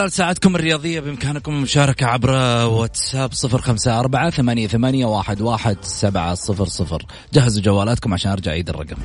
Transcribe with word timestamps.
خلال 0.00 0.12
ساعتكم 0.12 0.56
الرياضية 0.56 1.00
بإمكانكم 1.00 1.52
المشاركة 1.52 2.06
عبر 2.06 2.30
واتساب 2.66 3.32
صفر 3.32 3.60
خمسة 3.60 4.00
أربعة 4.00 4.30
ثمانية, 4.30 4.66
ثمانية 4.66 5.06
واحد, 5.06 5.40
واحد 5.40 5.76
سبعة 5.82 6.34
صفر 6.34 6.66
صفر. 6.66 7.02
جهزوا 7.32 7.62
جوالاتكم 7.62 8.14
عشان 8.14 8.32
أرجع 8.32 8.50
أعيد 8.50 8.68
الرقم. 8.68 8.96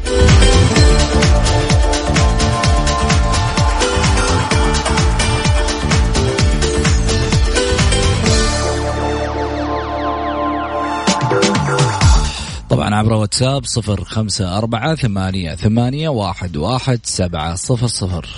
طبعا 12.70 12.95
عبر 12.95 13.14
واتساب 13.14 13.65
صفر 13.65 14.03
خمسة 14.03 14.58
أربعة 14.58 14.95
ثمانية, 14.95 15.55
ثمانية 15.55 16.09
واحد, 16.09 16.58
واحد 16.58 16.99
سبعة 17.03 17.55
صفر 17.55 17.87
صفر. 17.87 18.30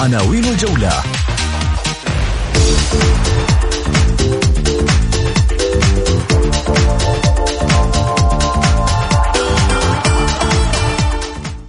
عناوين 0.00 0.44
الجولة. 0.44 1.02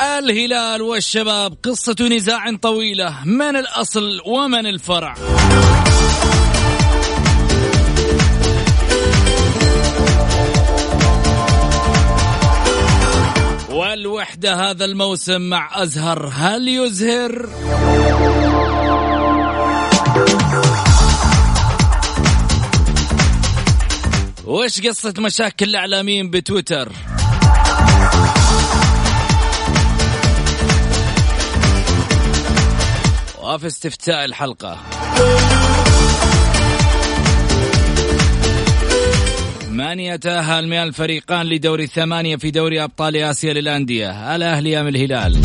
الهلال 0.01 0.81
والشباب 0.81 1.57
قصة 1.63 1.95
نزاع 2.01 2.55
طويلة. 2.61 3.15
من 3.25 3.55
الأصل 3.55 4.21
ومن 4.25 4.65
الفرع؟ 4.65 5.15
والوحدة 14.41 14.71
هذا 14.71 14.85
الموسم 14.85 15.41
مع 15.41 15.83
أزهر 15.83 16.27
هل 16.33 16.67
يزهر؟ 16.67 17.49
وش 24.45 24.81
قصة 24.81 25.13
مشاكل 25.19 25.69
الإعلاميين 25.69 26.29
بتويتر؟ 26.29 26.91
وفي 33.43 33.67
استفتاء 33.67 34.25
الحلقة 34.25 34.77
من 39.91 39.99
يتأهل 39.99 40.67
من 40.67 40.77
الفريقان 40.77 41.45
لدور 41.45 41.79
الثمانية 41.79 42.35
في 42.35 42.51
دوري 42.51 42.83
أبطال 42.83 43.17
آسيا 43.17 43.53
للأندية؟ 43.53 44.35
الأهلي 44.35 44.81
أم 44.81 44.87
الهلال. 44.87 45.41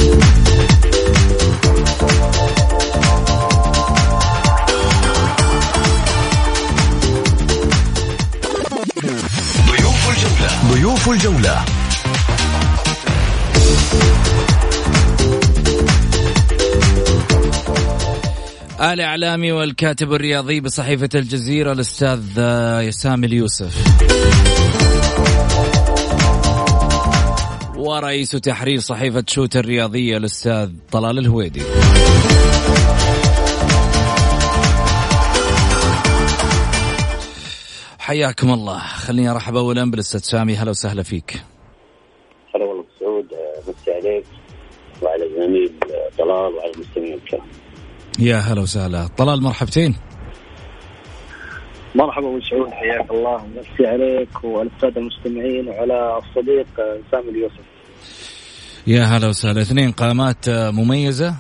ضيوف 9.67 10.11
الجولة. 10.11 10.73
ضيوف 10.73 11.09
الجولة. 11.09 11.76
الإعلامي 18.81 19.53
والكاتب 19.53 20.13
الرياضي 20.13 20.61
بصحيفة 20.61 21.09
الجزيرة 21.15 21.73
الأستاذ 21.73 22.21
سامي 22.91 23.27
اليوسف. 23.27 23.85
ورئيس 27.77 28.31
تحرير 28.31 28.79
صحيفة 28.79 29.25
شوت 29.29 29.57
الرياضية 29.57 30.17
الأستاذ 30.17 30.71
طلال 30.93 31.19
الهويدي. 31.19 31.63
حياكم 37.99 38.53
الله. 38.53 38.79
خليني 38.79 39.31
أرحب 39.31 39.57
اولا 39.57 39.91
بالأستاذ 39.91 40.21
سامي. 40.21 40.57
هلا 40.57 40.71
وسهلا 40.71 41.03
فيك. 41.03 41.43
هلا 42.55 42.65
والله 42.65 42.85
سعود. 43.01 43.27
مسي 43.69 43.91
عليك. 43.91 44.25
وعلى 45.03 45.25
الزميل 45.25 45.73
طلال 46.19 46.55
وعلى 46.55 46.73
المستمعين 46.75 47.15
الكرام. 47.15 47.47
يا 48.19 48.37
هلا 48.37 48.61
وسهلا. 48.61 49.07
طلال 49.17 49.43
مرحبتين. 49.43 49.95
مرحبا 51.95 52.27
أبو 52.29 52.41
سعود 52.41 52.71
حياك 52.71 53.11
الله. 53.11 53.47
مسي 53.47 53.87
عليك 53.87 54.45
وعلى 54.45 54.71
الساده 54.77 55.01
المستمعين 55.01 55.69
وعلى 55.69 56.19
الصديق 56.19 56.67
سامي 57.11 57.31
اليوسف. 57.31 57.65
يا 58.87 59.05
هلا 59.05 59.29
وسهلا. 59.29 59.63
اثنين 59.63 59.93
قامات 59.93 60.49
مميزة 60.49 61.35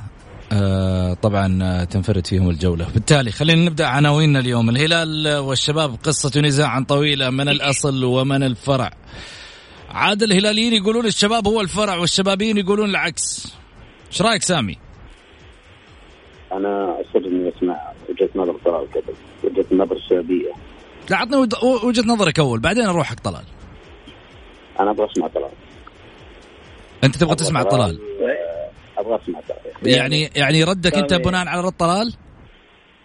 آه، 0.52 1.14
طبعا 1.14 1.84
تنفرد 1.84 2.26
فيهم 2.26 2.50
الجولة. 2.50 2.88
بالتالي 2.94 3.30
خلينا 3.30 3.64
نبدأ 3.64 3.86
عناويننا 3.86 4.38
اليوم. 4.38 4.70
الهلال 4.70 5.38
والشباب 5.38 5.96
قصة 6.02 6.40
نزاع 6.40 6.82
طويلة 6.82 7.30
من 7.30 7.48
الأصل 7.48 8.04
ومن 8.04 8.42
الفرع. 8.42 8.90
عاد 9.90 10.22
الهلاليين 10.22 10.72
يقولون 10.72 11.06
الشباب 11.06 11.46
هو 11.46 11.60
الفرع 11.60 11.96
والشبابيين 11.96 12.58
يقولون 12.58 12.90
العكس. 12.90 13.54
إيش 14.12 14.22
رأيك 14.22 14.42
سامي؟ 14.42 14.85
أنا 16.52 17.00
اصر 17.00 17.26
إني 17.26 17.52
أسمع 17.56 17.92
وجهة 18.08 18.28
نظر 18.36 18.54
طلال 18.64 18.90
قبل 18.90 19.14
وجهة 19.44 19.66
النظر 19.72 19.96
الشبابيه 19.96 20.52
لا 21.10 21.16
عطني 21.16 21.36
وجهة 21.84 22.04
نظرك 22.06 22.38
أول 22.38 22.60
بعدين 22.60 22.86
أروح 22.86 23.06
حق 23.06 23.20
طلال. 23.20 23.44
أنا 24.80 24.90
أبغى 24.90 25.06
أسمع 25.12 25.26
طلال. 25.28 25.50
أنت 27.04 27.16
تبغى 27.16 27.34
تسمع 27.34 27.62
طلال؟ 27.62 28.00
آه، 28.20 29.00
أبغى 29.00 29.18
أسمع 29.22 29.40
طلال. 29.40 29.94
يعني 29.96 30.30
يعني 30.36 30.64
ردك 30.64 30.94
أنت 30.94 31.10
سامي. 31.10 31.22
بناء 31.22 31.48
على 31.48 31.62
رد 31.62 31.72
طلال؟ 31.72 32.12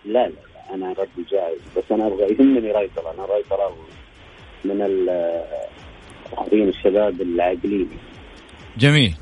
لا 0.05 0.27
لا 0.27 0.33
أنا 0.73 0.89
ردي 0.89 1.29
جاهز 1.31 1.57
بس 1.77 1.83
أنا 1.91 2.07
أبغى 2.07 2.33
يهمني 2.33 2.71
رأي 2.71 2.89
طلال. 2.95 3.13
أنا 3.13 3.25
رأي 3.25 3.43
طلال 3.49 3.71
من 4.65 4.81
الاخرين 6.31 6.69
الشباب 6.69 7.21
العاقلين. 7.21 7.89
جميل. 8.77 9.15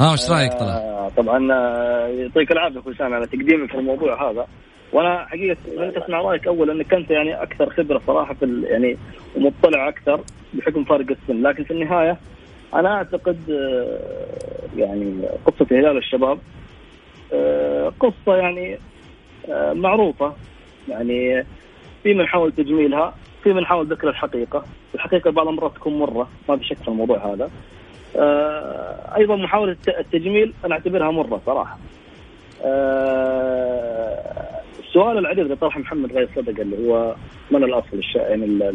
ها 0.00 0.12
وش 0.12 0.30
رأيك 0.30 0.52
طلال؟ 0.52 0.70
آه 0.70 1.08
طبعا 1.16 1.52
آه، 1.52 2.06
يعطيك 2.06 2.52
العافية 2.52 2.80
أخوي 2.80 2.94
سامي 2.94 3.14
على 3.14 3.26
تقديمك 3.26 3.74
الموضوع 3.74 4.30
هذا. 4.30 4.46
وأنا 4.92 5.26
حقيقة 5.26 5.56
لن 5.76 5.92
اسمع 6.02 6.20
رأيك 6.20 6.46
أول 6.46 6.70
انك 6.70 6.94
أنت 6.94 7.10
يعني 7.10 7.42
أكثر 7.42 7.70
خبرة 7.70 8.02
صراحة 8.06 8.34
في 8.34 8.62
يعني 8.70 8.96
ومطلع 9.36 9.88
أكثر 9.88 10.20
بحكم 10.54 10.84
فارق 10.84 11.06
السن. 11.10 11.42
لكن 11.42 11.64
في 11.64 11.70
النهاية 11.70 12.16
أنا 12.74 12.94
أعتقد 12.94 13.38
آه، 13.50 13.98
يعني 14.76 15.28
قصة 15.46 15.66
هلال 15.70 15.96
الشباب 15.98 16.38
قصة 18.00 18.36
يعني 18.36 18.78
معروفة. 19.72 20.32
يعني 20.88 21.44
في 22.02 22.14
من 22.14 22.26
حاول 22.26 22.52
تجميلها 22.52 23.14
في 23.42 23.52
من 23.52 23.66
حاول 23.66 23.86
ذكر 23.86 24.08
الحقيقة. 24.08 24.64
الحقيقة 24.94 25.30
بعض 25.30 25.48
المرات 25.48 25.74
تكون 25.74 25.98
مرة. 25.98 26.28
ما 26.48 26.56
في 26.56 26.64
شك 26.64 26.76
في 26.76 26.88
الموضوع 26.88 27.34
هذا. 27.34 27.50
أيضا 29.16 29.36
محاولة 29.36 29.72
الت- 29.72 29.88
التجميل 29.98 30.52
أنا 30.64 30.74
أعتبرها 30.74 31.10
مرة 31.10 31.40
صراحة. 31.46 31.78
آه، 32.64 34.60
السؤال 34.78 35.18
العريض 35.18 35.38
اللي 35.38 35.56
طرحه 35.56 35.80
محمد 35.80 36.12
غير 36.12 36.28
صدق 36.36 36.60
اللي 36.60 36.88
هو 36.88 37.14
من 37.50 37.64
الأصل. 37.64 38.00
يعني 38.14 38.72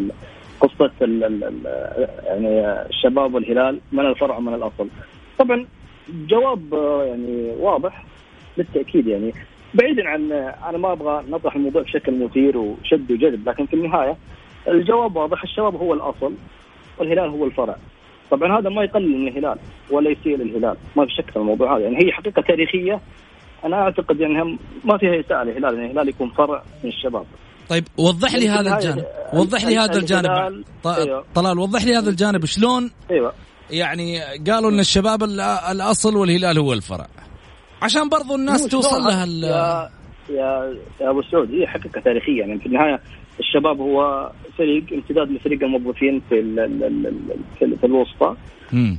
قصة 0.60 0.92
يعني 1.02 2.72
الشباب 2.90 3.34
والهلال 3.34 3.80
من 3.92 4.06
الفرع 4.06 4.38
ومن 4.38 4.54
الأصل. 4.54 4.88
طبعا 5.40 5.66
جواب 6.10 6.74
آه، 6.74 7.04
يعني 7.04 7.52
واضح 7.60 8.04
بالتأكيد 8.58 9.08
يعني. 9.08 9.34
بعيدا 9.74 10.10
عن 10.10 10.32
أنا 10.70 10.78
ما 10.78 10.92
أبغى 10.92 11.24
نطرح 11.30 11.56
الموضوع 11.56 11.82
بشكل 11.82 12.24
مثير 12.26 12.58
وشد 12.58 13.12
وجذب 13.12 13.50
لكن 13.50 13.66
في 13.66 13.74
النهاية 13.74 14.18
الجواب 14.68 15.16
واضح 15.16 15.44
الشباب 15.44 15.76
هو 15.76 15.94
الأصل 15.94 16.34
والهلال 17.00 17.30
هو 17.30 17.46
الفرع. 17.46 17.76
طبعا 18.32 18.60
هذا 18.60 18.70
ما 18.70 18.84
يقلل 18.84 19.18
من 19.18 19.28
الهلال 19.28 19.58
ولا 19.92 20.10
يسيء 20.10 20.38
للهلال. 20.38 20.78
ما 20.98 21.06
في 21.06 21.12
شك 21.18 21.30
في 21.32 21.36
الموضوع 21.38 21.78
هذا. 21.78 21.84
يعني 21.84 22.06
هي 22.06 22.12
حقيقة 22.12 22.42
تاريخية. 22.42 23.00
أنا 23.66 23.76
أعتقد 23.76 24.20
يعني 24.20 24.42
هم 24.42 24.60
ما 24.86 24.98
فيها 24.98 25.20
إساءة 25.20 25.44
للهلال. 25.44 25.76
يعني 25.76 25.92
الهلال 25.92 26.10
يكون 26.10 26.30
فرع 26.30 26.64
من 26.84 26.90
الشباب. 26.90 27.26
طيب 27.70 27.84
وضح 27.98 28.36
لي 28.36 28.46
يعني 28.46 28.60
هذا 28.60 28.76
الجانب. 28.76 28.98
ال- 29.34 29.40
وضح 29.40 29.66
لي 29.66 29.78
هذا 29.78 29.98
الجانب. 30.00 30.64
أيوه. 30.86 31.26
طلال 31.36 31.60
وضح 31.60 31.86
لي 31.86 31.96
هذا 31.96 32.10
الجانب. 32.10 32.46
شلون 32.46 32.92
أيوه. 33.12 33.34
يعني 33.72 34.20
قالوا 34.50 34.72
إن 34.72 34.80
الشباب 34.80 35.24
ال- 35.24 35.40
الأصل 35.42 36.16
والهلال 36.18 36.60
هو 36.60 36.74
الفرع؟ 36.74 37.08
عشان 37.82 38.10
برضو 38.10 38.36
الناس 38.36 38.68
توصل؟ 38.68 39.02
لها 39.04 39.26
يا 40.30 40.74
يا 41.02 41.10
أبو 41.10 41.22
سعود 41.22 41.52
هي 41.52 41.68
حقيقة 41.68 42.02
تاريخية. 42.02 42.40
يعني 42.40 42.60
في 42.60 42.66
النهاية 42.66 43.00
الشباب 43.40 43.80
هو 43.80 44.32
فريق 44.58 44.84
امتداد 44.94 45.32
لفريق 45.32 45.64
الموظفين 45.64 46.22
في 46.30 46.40
ال 46.40 46.60
ال 46.60 46.84
ال 46.84 47.08
ال 47.08 47.40
في, 47.60 47.78
في 47.78 47.86
الوسطى. 47.86 48.36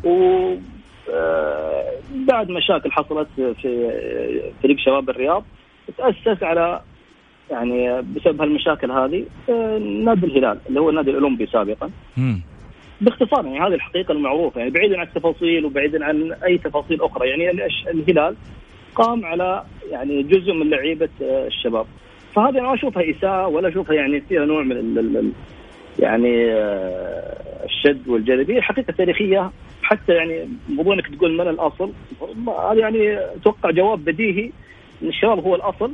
و 0.05 0.55
آه، 1.11 1.93
بعد 2.15 2.51
مشاكل 2.51 2.93
حصلت 2.93 3.29
في 3.37 3.91
فريق 4.63 4.79
شباب 4.79 5.11
الرياض 5.11 5.45
تاسس 5.99 6.43
على 6.43 6.81
يعني 7.51 8.03
بسبب 8.03 8.41
هالمشاكل 8.41 8.91
هذه 8.91 9.25
آه، 9.49 9.79
نادي 9.79 10.27
الهلال 10.27 10.59
اللي 10.69 10.81
هو 10.81 10.91
النادي 10.91 11.11
الأولمبي 11.11 11.47
سابقا 11.47 11.91
مم. 12.17 12.41
باختصار 13.01 13.47
يعني 13.47 13.61
هذه 13.61 13.75
الحقيقة 13.75 14.13
المعروفة 14.13 14.59
يعني 14.59 14.71
بعيدا 14.71 14.99
عن 15.01 15.07
التفاصيل 15.07 15.65
وبعيدا 15.65 16.05
عن 16.05 16.33
أي 16.33 16.59
تفاصيل 16.59 17.03
أخرى 17.03 17.29
يعني 17.29 17.51
الهلال 17.91 18.37
قام 18.95 19.25
على 19.25 19.65
يعني 19.91 20.23
جزء 20.23 20.53
من 20.53 20.71
لعيبة 20.71 21.09
آه، 21.23 21.47
الشباب 21.47 21.87
فهذه 22.35 22.51
أنا 22.59 22.63
ما 22.69 22.75
أشوفها 22.75 23.03
إساءة 23.11 23.47
ولا 23.49 23.69
أشوفها 23.69 23.95
يعني 23.95 24.21
فيها 24.21 24.45
نوع 24.45 24.63
من 24.63 24.73
ال- 24.73 24.99
ال- 24.99 25.17
ال- 25.17 25.33
يعني 25.99 26.53
آه، 26.53 27.65
الشد 27.65 28.09
والجذب 28.09 28.51
هي 28.51 28.63
حقيقة 28.63 28.93
تاريخية 28.93 29.51
حتى 29.83 30.13
يعني 30.13 30.49
موضوع 30.69 30.95
انك 30.95 31.07
تقول 31.17 31.33
من 31.39 31.49
الأصل. 31.49 31.93
هذا 32.71 32.81
يعني 32.81 33.19
أتوقع 33.19 33.71
جواب 33.71 34.05
بديهي 34.05 34.51
ان 35.03 35.09
الشباب 35.09 35.45
هو 35.45 35.55
الأصل 35.55 35.93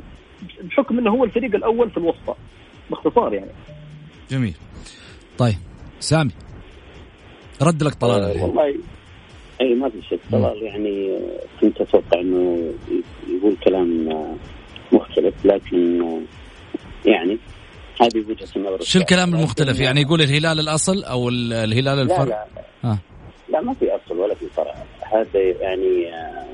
بحكم 0.63 0.97
إنه 0.99 1.11
هو 1.11 1.23
الفريق 1.23 1.55
الأول 1.55 1.89
في 1.89 1.97
الوسطى 1.97 2.33
باختصار 2.89 3.33
يعني. 3.33 3.51
جميل. 4.31 4.53
طيب 5.37 5.55
سامي 5.99 6.31
رد 7.61 7.83
لك 7.83 7.93
طلال 7.93 8.21
آه، 8.37 8.43
والله 8.45 8.75
اي 9.61 9.75
ما 9.75 9.89
في 9.89 10.01
شك. 10.01 10.19
طلال 10.31 10.63
يعني 10.63 11.19
كنت 11.61 11.81
أتوقع 11.81 12.21
إنه 12.21 12.71
يقول 13.29 13.55
كلام 13.63 14.11
آه، 14.11 14.35
مختلف 14.91 15.45
لكن 15.45 16.01
آه، 16.01 17.09
يعني 17.09 17.37
هذه 18.01 18.17
وجهة 18.29 18.47
النظر 18.55 18.81
شو 18.81 18.99
الكلام 18.99 19.35
المختلف؟ 19.35 19.79
يعني 19.79 20.01
يقول 20.01 20.21
الهلال 20.21 20.59
الأصل 20.59 21.03
أو 21.03 21.29
ال- 21.29 21.53
الهلال 21.53 21.97
لا 21.97 22.01
الفرع؟ 22.01 22.25
لا. 22.25 22.45
ها 22.83 22.97
لا 23.49 23.61
ما 23.61 23.73
في 23.73 23.85
أصل 23.91 24.17
ولا 24.17 24.35
في 24.35 24.45
فرع. 24.55 24.75
هذا 25.13 25.39
يعني 25.39 26.13
آه، 26.13 26.45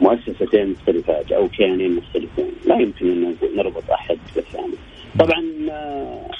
مؤسستين 0.00 0.70
مختلفات 0.70 1.32
أو 1.32 1.48
كيانين 1.48 1.96
مختلفين. 1.96 2.50
لا 2.66 2.74
يمكن 2.80 3.06
أن 3.06 3.34
نربط 3.56 3.90
أحد 3.90 4.18
بالثاني. 4.36 4.74
طبعا 5.18 5.44
آه، 5.70 6.30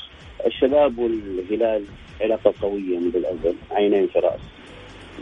الشباب 0.46 0.98
والهلال 0.98 1.84
علاقة 2.20 2.54
قوية 2.62 2.98
منذ 2.98 3.16
الازل 3.16 3.54
عينين 3.70 4.06
في 4.06 4.18
رأس 4.18 4.40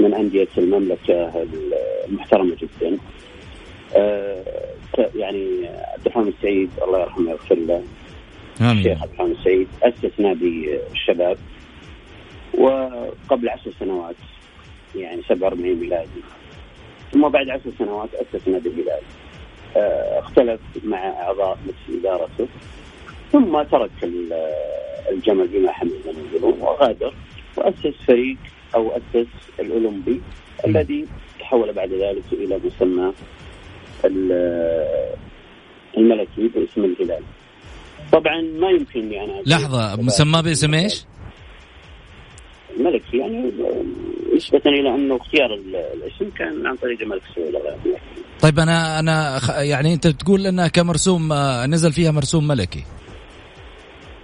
من 0.01 0.15
أندية 0.15 0.49
المملكة 0.59 1.47
المحترمة 2.09 2.55
جدا. 2.57 2.89
آه، 2.89 2.97
يعني 5.15 5.69
عبد 5.69 6.07
الرحمن 6.07 6.29
السعيد 6.39 6.71
الله 6.83 7.01
يرحمه 7.01 7.29
ويغفر 7.31 7.55
له. 7.55 7.83
الشيخ 8.79 9.03
عبد 9.03 9.11
الرحمن 9.13 9.33
السعيد 9.33 9.69
أسس 9.83 10.21
نادي 10.21 10.79
الشباب 10.93 11.37
وقبل 12.59 13.49
عشر 13.49 13.71
سنوات 13.81 14.15
يعني 14.97 15.23
47 15.29 15.75
ميلادي 15.81 16.21
ثم 17.13 17.29
بعد 17.29 17.49
عشر 17.51 17.71
سنوات 17.79 18.09
أسس 18.15 18.49
نادي 18.49 18.69
الهلال 18.69 19.01
آه، 19.77 20.19
اختلف 20.19 20.61
مع 20.85 20.99
أعضاء 21.23 21.59
مجلس 21.67 22.01
إدارته. 22.01 22.47
ثم 23.33 23.63
ترك 23.63 23.91
ال- 24.03 24.53
الجمل 25.13 25.49
بما 25.49 25.73
حمل 25.73 25.91
ما 26.07 26.13
يقولون 26.33 26.61
وغادر 26.61 27.15
وأسس 27.57 27.95
فريق 28.07 28.37
أو 28.75 28.91
أسس 28.97 29.27
الأولمبي 29.61 30.21
الذي 30.67 31.07
تحول 31.41 31.73
بعد 31.73 31.93
ذلك 31.93 32.23
إلى 32.33 32.61
مسمى 32.65 33.13
الملكي 35.99 36.49
باسم 36.55 36.85
الهلال. 36.85 37.23
طبعا 38.13 38.41
ما 38.41 38.71
يمكنني 38.71 39.25
أنا 39.25 39.43
لحظة 39.47 39.97
مسماه 40.03 40.41
باسم 40.41 40.75
إيش؟ 40.75 41.05
الملكي 42.77 43.17
يعني 43.19 43.53
نسبة 44.37 44.61
إلى 44.67 44.95
أنه 44.95 45.17
اختيار 45.17 45.55
ال- 45.55 45.77
الاسم 45.77 46.31
كان 46.39 46.67
عن 46.67 46.77
طريق 46.77 47.01
الملك 47.01 47.23
سعود 47.35 47.55
طيب 48.41 48.59
أنا 48.59 48.99
أنا 48.99 49.39
خ- 49.39 49.59
يعني 49.59 49.95
أنت 49.95 50.07
بتقول 50.07 50.47
انها 50.47 50.69
كمرسوم 50.69 51.33
آه، 51.33 51.67
نزل 51.67 51.93
فيها 51.93 52.11
مرسوم 52.11 52.47
ملكي. 52.47 52.85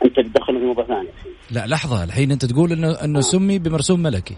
أنت 0.04 0.16
تدخل 0.20 0.58
في 0.58 0.64
موضوع 0.64 0.84
ثاني. 0.86 1.08
لا 1.50 1.66
لحظة 1.66 2.04
الحين 2.04 2.30
أنت 2.32 2.44
تقول 2.44 2.72
انه 2.72 2.90
إنه 3.04 3.20
سمي 3.20 3.58
بمرسوم 3.58 4.02
ملكي. 4.02 4.36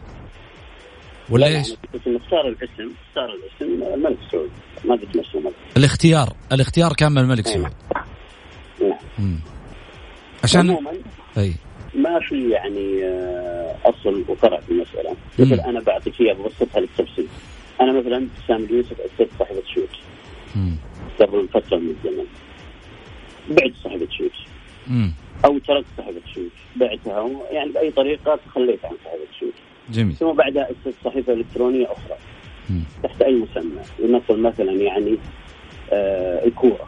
ولا 1.30 1.46
لا، 1.46 1.58
إيش؟ 1.58 1.68
أنا 1.70 2.00
إنه 2.06 2.16
اختار 2.16 2.48
الاسم 2.48 2.92
اختار 3.08 3.28
الاسم 3.34 3.82
الملك 3.94 4.18
سعود 4.32 4.50
ما 4.84 4.94
قلت 4.94 5.16
نفسه 5.16 5.38
الملك. 5.38 5.54
الاختيار 5.76 6.32
الاختيار 6.52 6.92
كان 6.92 7.12
من 7.12 7.18
الملك 7.18 7.46
سعود 7.46 7.72
نعم 8.80 8.98
مم. 9.18 9.38
عشان 10.44 10.70
عموما 10.70 10.90
أي. 11.38 11.54
ما 11.94 12.20
في 12.28 12.50
يعني 12.50 13.04
آه، 13.04 13.76
أصل 13.84 14.24
وفرع 14.28 14.60
في 14.60 14.70
المسألة. 14.72 15.16
مثل. 15.38 15.60
أنا 15.60 15.80
بعطيك 15.80 16.20
إياها 16.20 16.34
ببسطها 16.34 16.80
للتفصيل 16.80 17.26
أنا 17.80 17.92
مثلا 18.00 18.28
سامي 18.48 18.66
يوسف 18.70 19.00
اسست 19.00 19.30
صاحبة 19.38 19.62
شوت. 19.74 19.88
قبل 21.20 21.48
فترة 21.48 21.76
من 21.78 21.90
الزمن. 21.90 22.24
بعت 23.50 23.72
صاحبة 23.84 24.08
شوت. 24.18 24.32
أو 25.44 25.58
تركت 25.58 25.86
صاحبة 25.96 26.20
شوت. 26.34 26.50
بعتها 26.76 27.30
يعني 27.50 27.72
بأي 27.72 27.90
طريقة 27.90 28.38
تخليت 28.46 28.84
عن 28.84 28.94
صاحبة 29.04 29.26
شوت. 29.40 29.52
جميل. 29.90 30.16
ثم 30.16 30.32
بعدها 30.32 30.68
اسست 30.70 30.94
صحيفة 31.04 31.32
إلكترونية 31.32 31.84
أخرى. 31.86 32.16
تحت 33.02 33.22
أي 33.22 33.34
مسمى 33.34 33.80
لنقل 33.98 34.38
مثلا 34.40 34.72
يعني 34.72 35.18
آه 35.92 36.44
الكورة 36.46 36.86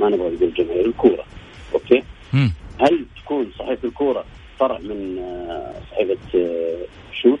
ما 0.00 0.08
نبغى 0.08 0.28
نقول 0.34 0.54
جماهير 0.54 0.86
الكورة 0.86 1.24
okay 1.74 2.02
مم. 2.32 2.52
هل 2.80 3.04
تكون 3.24 3.50
صحيفة 3.58 3.88
الكورة 3.88 4.24
فرع 4.58 4.78
من 4.78 5.18
آه 5.18 5.74
صحيفة 5.90 6.16
آه 6.34 6.76
شوت؟ 7.22 7.40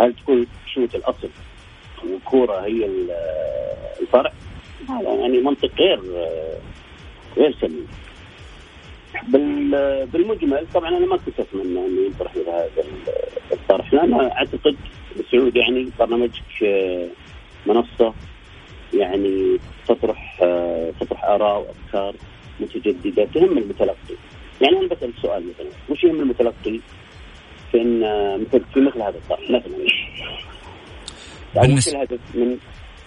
هل 0.00 0.14
تكون 0.14 0.46
شوت 0.74 0.94
الأصل 0.94 1.28
والكوره 2.04 2.60
هي 2.60 2.84
آه، 3.12 4.00
الفرع؟ 4.02 4.32
هذا 4.88 5.14
يعني 5.14 5.38
منطق 5.40 5.70
غير 5.78 6.00
غير 7.36 7.56
سليم. 7.60 7.86
بال- 9.28 10.06
بالمجمل 10.06 10.66
طبعا 10.74 10.88
أنا 10.88 11.06
ما 11.06 11.16
كنت 11.16 11.40
أتمنى 11.40 11.86
انه 11.86 12.06
ينطرح 12.06 12.36
مثل 12.36 12.48
هذا 12.48 12.70
ال- 12.78 13.52
الطرح 13.52 13.94
لأن 13.94 14.14
أعتقد 14.14 14.76
سعود 15.32 15.56
يعني 15.56 15.90
برنامجك 15.98 16.62
آه، 16.64 17.08
منصة 17.66 18.14
يعني 18.94 19.58
تطرح 19.88 20.38
آه، 20.42 20.92
تطرح 21.00 21.24
آراء 21.24 21.60
وأفكار 21.60 22.14
متجددة 22.60 23.24
تهم 23.34 23.58
المتلقي. 23.58 24.14
يعني 24.60 24.76
أنا 24.78 24.88
بسأل 24.88 25.12
سؤال 25.22 25.44
مثلا 25.48 25.70
وش 25.88 26.04
يهم 26.04 26.20
المتلقي؟ 26.20 26.80
في 27.72 27.80
ان 27.80 28.04
ان 28.04 28.40
مثل 28.40 28.64
في 28.74 28.80
مثل 28.80 29.02
هذا 29.02 29.16
الطرح 29.18 29.40
مثلا. 29.50 29.86
بالنسبة... 31.54 31.92
الهدف 31.92 32.20
من 32.34 32.56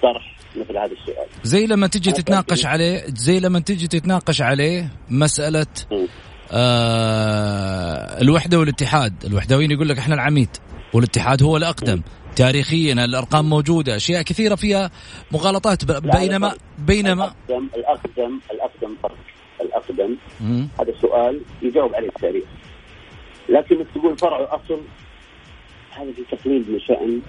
طرح 0.03 0.35
مثل 0.55 0.77
هذا 0.77 0.91
السؤال؟ 0.91 1.27
زي 1.43 1.65
لما 1.65 1.87
تجي 1.87 2.11
تتناقش 2.11 2.65
عليه 2.65 3.03
زي 3.07 3.39
لما 3.39 3.59
تجي 3.59 3.87
تتناقش 3.87 4.41
عليه 4.41 4.91
مسألة 5.09 5.65
آه 6.51 8.21
الوحدة 8.21 8.59
والاتحاد. 8.59 9.25
الوحدويين 9.25 9.71
يقول 9.71 9.89
لك 9.89 9.97
إحنا 9.97 10.15
العميد. 10.15 10.49
والاتحاد 10.98 11.44
هو 11.44 11.58
الأقدم 11.58 12.01
تاريخيا 12.36 12.94
الأرقام 12.94 13.50
موجودة 13.50 13.96
أشياء 13.96 14.22
كثيرة 14.22 14.56
فيها 14.56 14.92
مغالطات 15.32 15.86
بينما 15.86 16.54
بينما 16.88 17.34
الاقدم 17.50 17.70
الاقدم 17.75 18.39
الأقدم 18.51 18.96
فرق. 19.04 19.18
الأقدم. 19.62 20.18
هذا 20.80 20.94
سؤال 21.01 21.42
يجاوب 21.62 21.96
عليه 21.96 22.08
التاريخ. 22.08 22.44
لكن 23.50 23.86
تقول 23.96 24.18
فرع 24.18 24.56
اصل 24.56 24.82
هذا 25.92 26.12
في 26.12 26.36
تقليل 26.38 26.66
من 26.72 26.80
شأن 26.80 27.22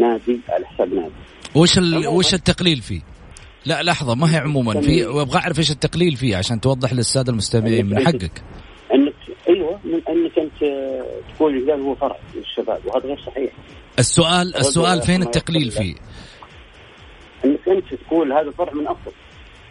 نادي 0.00 0.40
على 0.48 0.66
حساب 0.66 0.94
نادي. 0.94 1.14
وش 1.54 1.78
ال... 1.78 2.06
وش 2.06 2.34
التقليل 2.34 2.80
فيه؟ 2.80 3.00
لا 3.66 3.82
لحظة 3.82 4.14
ما 4.14 4.34
هي 4.34 4.38
عموما 4.38 4.80
في 4.80 5.06
وابغى 5.06 5.38
أعرف 5.38 5.58
إيش 5.58 5.70
التقليل 5.70 6.16
فيه 6.16 6.36
عشان 6.36 6.60
توضح 6.60 6.92
للسادة 6.92 7.32
المستمعين 7.32 7.86
من 7.86 8.06
حقك. 8.06 8.42
انك 8.94 9.14
أيوه 9.48 9.80
من 9.84 9.94
انك 10.08 10.38
انت 10.38 10.51
تقول 11.36 11.56
الهلال 11.56 11.80
هو 11.80 11.94
فرع 11.94 12.16
للشباب 12.34 12.80
وهذا 12.86 13.06
غير 13.06 13.20
صحيح. 13.26 13.52
السؤال 13.98 14.56
السؤال 14.56 15.02
فين 15.02 15.22
التقليل 15.22 15.70
فيه؟ 15.70 15.94
إنك 17.44 17.68
أنت 17.68 17.94
تقول 17.94 18.32
هذا 18.32 18.50
فرع 18.50 18.72
من 18.72 18.86
أصل. 18.86 19.12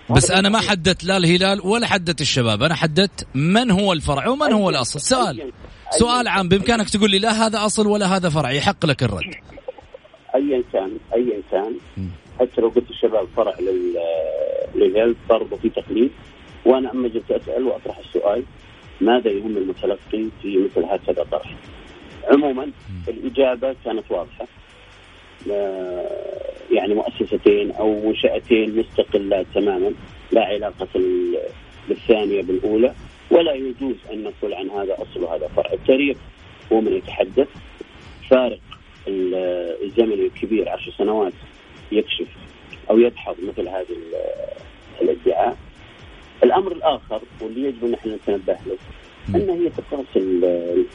بس 0.09 0.31
أنا 0.31 0.49
ما 0.49 0.59
حددت 0.59 1.03
لا 1.03 1.17
الهلال 1.17 1.61
ولا 1.63 1.87
حددت 1.87 2.21
الشباب 2.21 2.63
أنا 2.63 2.75
حددت 2.75 3.27
من 3.35 3.71
هو 3.71 3.93
الفرع 3.93 4.27
ومن 4.27 4.53
هو 4.53 4.69
الأصل 4.69 4.99
سؤال 4.99 5.51
سؤال 5.89 6.27
عام 6.27 6.49
بإمكانك 6.49 6.89
تقول 6.89 7.11
لي 7.11 7.19
لا 7.19 7.31
هذا 7.31 7.65
أصل 7.65 7.87
ولا 7.87 8.15
هذا 8.15 8.29
فرع 8.29 8.51
يحق 8.51 8.85
لك 8.85 9.03
الرد 9.03 9.35
ايا 10.35 10.63
كان 10.73 10.97
ايا 11.13 11.41
كان 11.51 11.75
حتى 12.39 12.61
لو 12.61 12.67
قلت 12.69 12.89
الشباب 12.89 13.27
فرع 13.35 13.55
للهلال 14.75 15.15
برضه 15.29 15.57
في 15.57 15.69
تقليد 15.69 16.11
وأنا 16.65 16.91
أما 16.91 17.07
جيت 17.07 17.31
أسأل 17.31 17.63
وأطرح 17.63 17.97
السؤال 17.97 18.43
ماذا 19.01 19.31
يهم 19.31 19.57
المتلقي 19.57 20.25
في 20.41 20.57
مثل 20.57 20.83
هكذا 20.85 21.25
طرح؟ 21.31 21.55
عموما 22.27 22.71
الإجابة 23.07 23.75
كانت 23.85 24.11
واضحة. 24.11 24.47
يعني 26.71 26.93
مؤسستين 26.93 27.71
أو 27.71 28.09
منشأتين 28.09 28.79
مستقلات 28.79 29.45
تماما 29.55 29.93
لا 30.31 30.45
علاقة 30.45 30.87
بالثانية 31.89 32.41
بالأولى 32.41 32.93
ولا 33.31 33.53
يجوز 33.53 33.95
أن 34.13 34.23
نقول 34.23 34.53
عن 34.53 34.69
هذا 34.69 34.93
أصل 34.93 35.23
وهذا 35.23 35.47
فرع. 35.47 35.73
التاريخ 35.73 36.17
هو 36.73 36.81
من 36.81 36.93
يتحدث. 36.93 37.47
فارق 38.29 38.59
الزمني 39.07 40.25
الكبير 40.25 40.69
عشر 40.69 40.91
سنوات 40.91 41.33
يكشف 41.91 42.27
أو 42.89 42.99
يدحض 42.99 43.35
مثل 43.43 43.67
هذه 43.67 43.97
الادعاء. 45.01 45.57
الأمر 46.43 46.71
الآخر 46.71 47.21
واللي 47.41 47.61
يجب 47.67 47.85
أن 47.85 47.93
إحنا 47.93 48.15
نتنبه 48.15 48.57
له 48.65 48.77
أن 49.35 49.49
هي 49.49 49.69
تقاس 49.69 50.05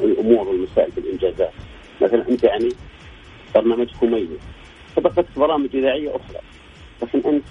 الأمور 0.00 0.48
والمسائل 0.48 0.90
بالانجازات 0.90 1.52
مثلا 2.02 2.28
أنت 2.28 2.44
يعني 2.44 2.68
برنامجك 3.54 4.02
مميز 4.02 4.28
سبقت 4.96 5.26
برامج 5.36 5.76
إذاعية 5.76 6.10
أخرى 6.16 6.40
لكن 7.02 7.28
أنت 7.28 7.44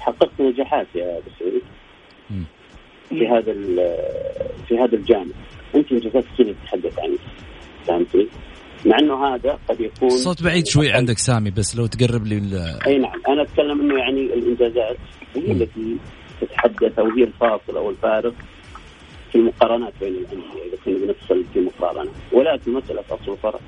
حققت 0.00 0.40
نجاحات 0.40 0.86
يا 0.94 1.18
أبو 1.18 1.30
سعيد. 1.38 1.62
في 3.08 3.28
هذا 3.28 3.52
في 4.68 4.78
هذا 4.78 4.96
الجانب. 4.96 5.32
أنت 5.74 5.92
انجازات 5.92 6.24
كثير 6.34 6.54
تتحدث 6.62 6.98
عنها؟ 6.98 7.18
فهمتني؟ 7.86 8.28
مع 8.86 8.98
أنه 8.98 9.34
هذا 9.34 9.58
قد 9.68 9.80
يكون 9.80 10.10
صوت 10.10 10.42
بعيد 10.42 10.66
شوي 10.66 10.92
عندك 10.92 11.18
سامي 11.18 11.50
بس 11.50 11.76
لو 11.76 11.86
تقرب 11.86 12.26
لي 12.26 12.36
أي 12.86 12.98
نعم. 12.98 13.12
أنا 13.28 13.42
أتكلم 13.42 13.80
أنه 13.80 13.98
يعني 13.98 14.20
الإنجازات 14.20 14.96
هي 15.36 15.52
التي 15.52 15.96
تتحدث 16.40 16.98
أو 16.98 17.10
هي 17.10 17.24
الفاصل 17.24 17.76
أو 17.76 17.90
الفارق 17.90 18.34
في 19.32 19.38
المقارنات 19.38 19.92
بين 20.00 20.14
الأندية 20.14 20.62
إذا 20.68 20.76
كنا 20.84 20.94
بنفصل 21.06 21.44
في 21.54 21.60
مقارنة. 21.60 22.10
ولكن 22.32 22.72
مساله 22.72 23.04
أصل 23.10 23.30
وفرق. 23.30 23.60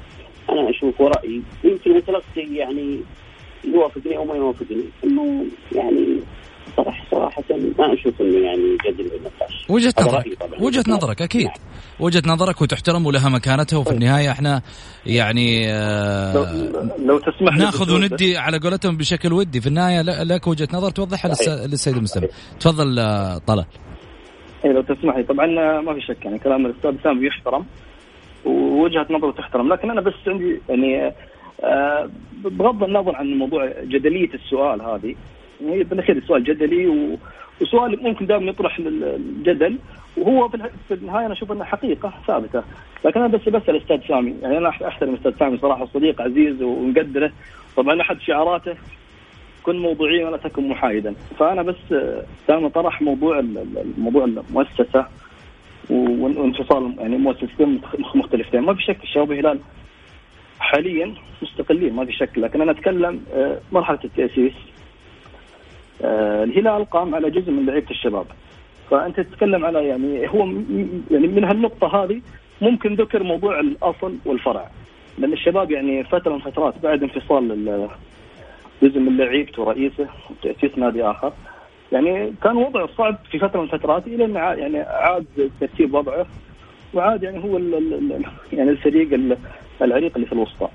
أنا 0.50 0.70
أشوف 0.70 1.00
ورأيي 1.00 1.42
يمكن 1.64 1.90
المتلقي 1.90 2.54
يعني 2.54 3.00
يوافقني 3.64 4.16
أو 4.16 4.24
ما 4.24 4.34
يوافقني. 4.34 4.84
إنه 5.04 5.44
يعني 5.72 6.20
صراحة 6.76 7.04
صراحة 7.10 7.42
ما 7.78 7.94
أشوف 7.94 8.20
إنه 8.20 8.38
يعني 8.38 8.76
جدل 8.86 9.08
بالنقاش. 9.08 9.66
وجهة 9.68 9.94
نظرك. 10.00 10.26
وجهة 10.60 10.84
نظرك 10.88 11.22
أكيد. 11.22 11.44
نعم. 11.44 11.54
وجهة 12.00 12.22
نظرك 12.26 12.62
وتحترم 12.62 13.06
ولها 13.06 13.28
مكانتها 13.28 13.76
وفي 13.76 13.90
طيب. 13.90 13.98
النهاية 13.98 14.30
إحنا 14.30 14.62
يعني 15.06 15.72
آه 15.72 16.34
لو, 16.34 16.46
لو 17.06 17.18
تسمح 17.18 17.56
ناخذ 17.56 17.94
وندي 17.94 18.36
على 18.36 18.58
قولتهم 18.58 18.96
بشكل 18.96 19.32
ودي. 19.32 19.60
في 19.60 19.66
النهاية 19.66 20.02
لك 20.02 20.46
وجهة 20.46 20.68
نظر 20.72 20.90
توضحها 20.90 21.28
للسيد 21.66 21.96
المستمع. 21.96 22.26
تفضل 22.60 22.98
آه، 22.98 23.38
طلال. 23.38 23.64
اي 24.64 24.72
لو 24.72 24.82
تسمح 24.82 25.16
لي. 25.16 25.22
طبعا 25.22 25.46
ما 25.80 25.94
في 25.94 26.00
شك 26.00 26.24
يعني 26.24 26.38
كلام 26.38 26.66
الأستاذ 26.66 26.94
سامي 27.04 27.26
يحترم 27.26 27.64
ووجهة 28.44 29.06
نظره 29.10 29.30
تحترم. 29.30 29.72
لكن 29.72 29.90
أنا 29.90 30.00
بس 30.00 30.14
عندي 30.26 30.60
يعني 30.68 31.06
آه 31.06 31.14
بغض 32.44 32.84
النظر 32.84 33.16
عن 33.16 33.26
موضوع 33.34 33.72
جدلية 33.82 34.34
السؤال 34.34 34.82
هذه 34.82 35.14
يعني 35.64 35.84
بالأخير 35.84 36.16
السؤال 36.16 36.44
جدلي 36.44 37.16
وسؤال 37.60 38.02
ممكن 38.02 38.26
دائما 38.26 38.50
يطرح 38.50 38.78
الجدل 38.78 39.78
وهو 40.16 40.48
في 40.48 40.94
النهاية 40.94 41.26
أنا 41.26 41.32
أشوف 41.32 41.52
انه 41.52 41.64
حقيقة 41.64 42.12
ثابتة. 42.26 42.62
لكن 43.04 43.20
أنا 43.20 43.28
بس 43.28 43.48
بسال 43.48 43.76
الاستاذ 43.76 44.00
سامي. 44.08 44.34
يعني 44.42 44.58
أنا 44.58 44.68
أحترم 44.68 45.10
الاستاذ 45.10 45.32
سامي 45.38 45.58
صراحة 45.58 45.86
صديق 45.86 46.22
عزيز 46.22 46.62
ونقدره 46.62 47.32
طبعا 47.76 48.00
أحد 48.00 48.20
شعاراته 48.20 48.74
كن 49.62 49.78
موضوعيا 49.78 50.26
ولا 50.26 50.36
تكن 50.36 50.68
محايدا. 50.68 51.14
فأنا 51.38 51.62
بس 51.62 51.94
دائما 52.48 52.68
طرح 52.68 53.02
موضوع 53.02 53.44
موضوع 53.98 54.24
المؤسسة 54.24 55.06
وانفصال 55.90 56.94
يعني 56.98 57.16
مؤسستين 57.16 57.80
مختلفتين. 58.14 58.60
ما 58.60 58.74
في 58.74 58.82
شك 58.82 59.02
الشباب 59.02 59.32
الهلال 59.32 59.58
حاليا 60.60 61.14
مستقلين 61.42 61.92
ما 61.92 62.04
في 62.04 62.12
شك. 62.12 62.38
لكن 62.38 62.60
أنا 62.60 62.70
أتكلم 62.72 63.24
آه، 63.34 63.60
مرحلة 63.72 63.98
التأسيس. 64.04 64.52
آه، 66.02 66.44
الهلال 66.44 66.90
قام 66.90 67.14
على 67.14 67.30
جزء 67.30 67.50
من 67.50 67.66
لعيبة 67.66 67.90
الشباب. 67.90 68.26
فأنت 68.90 69.20
تتكلم 69.20 69.64
على 69.64 69.88
يعني 69.88 70.28
هو 70.28 70.38
يعني 71.10 71.26
من 71.26 71.44
هالنقطة 71.44 72.04
هذه 72.04 72.20
ممكن 72.60 72.94
ذكر 72.94 73.22
موضوع 73.22 73.60
الأصل 73.60 74.16
والفرع. 74.24 74.70
لأن 75.18 75.32
الشباب 75.32 75.70
يعني 75.70 76.04
فترة 76.04 76.32
من 76.32 76.40
فترات 76.40 76.74
بعد 76.82 77.02
انفصال 77.02 77.88
جزء 78.82 78.98
من 78.98 79.16
لعيبته 79.16 79.62
ورئيسه 79.62 80.08
وتأسيس 80.30 80.78
نادي 80.78 81.04
آخر 81.04 81.32
يعني 81.92 82.32
كان 82.42 82.56
وضعه 82.56 82.88
صعب 82.98 83.16
في 83.30 83.38
فترة 83.38 83.60
من 83.60 83.64
الفترات 83.64 84.06
إلى 84.06 84.24
أن 84.24 84.34
يعني 84.34 84.80
عاد 84.80 85.50
ترتيب 85.60 85.94
وضعه. 85.94 86.26
وعاد 86.94 87.22
يعني 87.22 87.44
هو 87.44 87.56
ال 87.56 87.74
ال 87.74 88.24
يعني 88.52 88.70
الفريق 88.70 89.36
العريق 89.82 90.12
اللي 90.14 90.26
في 90.26 90.32
الوسطى. 90.32 90.68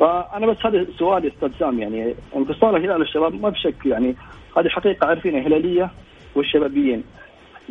فأنا 0.00 0.46
بس 0.46 0.56
هذا 0.66 0.86
سؤالي 0.98 1.28
أستاذ 1.28 1.50
سام 1.58 1.78
يعني 1.78 2.14
انفصال 2.36 2.76
الهلال 2.76 3.02
الشباب 3.02 3.40
ما 3.42 3.48
بشك 3.48 3.86
يعني 3.86 4.16
هذه 4.56 4.68
حقيقة 4.68 5.06
عارفينها 5.06 5.40
هلالية 5.46 5.90
والشبابيين 6.34 7.04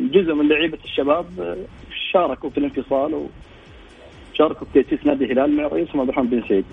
جزء 0.00 0.34
من 0.34 0.48
لعيبة 0.48 0.78
الشباب 0.84 1.56
شاركوا 2.12 2.50
في 2.50 2.58
الانفصال 2.58 3.28
وشاركوا 4.34 4.66
في 4.72 4.82
تأسيس 4.82 5.06
نادي 5.06 5.24
الهلال 5.24 5.56
مع 5.56 5.66
رئيسهم 5.66 6.00
عبد 6.00 6.08
الرحمن 6.08 6.30
بن 6.30 6.42
سعيد. 6.48 6.64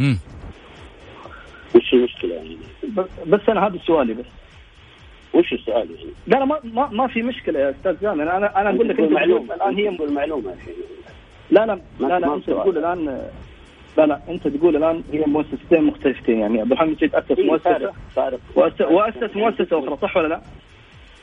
امم 0.00 0.18
وش 1.74 1.92
المشكلة 1.92 2.34
يعني؟ 2.34 2.56
بس 3.26 3.40
أنا 3.48 3.66
هذا 3.66 3.78
سؤالي 3.86 4.14
بس. 4.14 4.26
وش 5.34 5.52
السؤال 5.52 5.90
يعني؟ 5.90 6.10
لا 6.26 6.36
لا 6.36 6.44
ما 6.44 6.60
ما, 6.64 6.88
ما 6.92 7.06
في 7.06 7.22
مشكلة 7.22 7.60
يا 7.60 7.70
أستاذ 7.70 8.00
جامع 8.02 8.36
أنا 8.36 8.60
أنا 8.60 8.70
أقول 8.70 8.88
لك 8.88 9.00
المعلومة 9.00 9.54
الان 9.54 9.74
هي 9.74 9.88
المعلومه 9.88 10.54
لا 11.50 11.66
لا 11.66 11.78
لا 12.00 12.18
لا 12.18 12.34
أنت 12.34 12.50
تقول 12.50 12.78
الآن 12.78 13.22
لا 13.96 14.06
لا 14.06 14.20
أنت 14.28 14.48
تقول 14.48 14.76
الآن 14.76 15.02
هي 15.12 15.24
مؤسستين 15.26 15.84
مختلفتين 15.84 16.38
يعني 16.40 16.60
عبد 16.60 16.72
الرحمن 16.72 16.96
سعيد 16.96 17.14
أسس 17.14 17.38
مؤسسة. 17.38 17.92
فارق 18.16 18.40
واسس 18.90 19.36
مؤسسة 19.36 19.78
أخرى 19.78 19.96
صح 20.02 20.16
ولا 20.16 20.28
لا؟ 20.28 20.40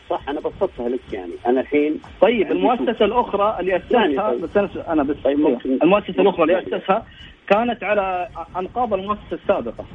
صح 0.10 0.30
أنا 0.30 0.40
بسطتها 0.40 0.90
لك 0.90 1.00
يعني. 1.14 1.32
أنا 1.46 1.62
الحين 1.62 2.00
طيب 2.22 2.52
المؤسسة 2.52 3.06
الأخرى 3.06 3.58
اللي 3.60 3.76
أسسها 3.78 4.32
بس 4.36 4.58
أنا 4.90 5.04
بس 5.04 5.16
طيب 5.24 5.60
المؤسسة 5.84 6.22
الأخرى 6.22 6.44
اللي 6.44 6.78
أسسها 6.78 7.06
كانت 7.48 7.84
على 7.84 8.28
أنقاض 8.58 8.94
المؤسسة 8.94 9.34
السابقة. 9.44 9.86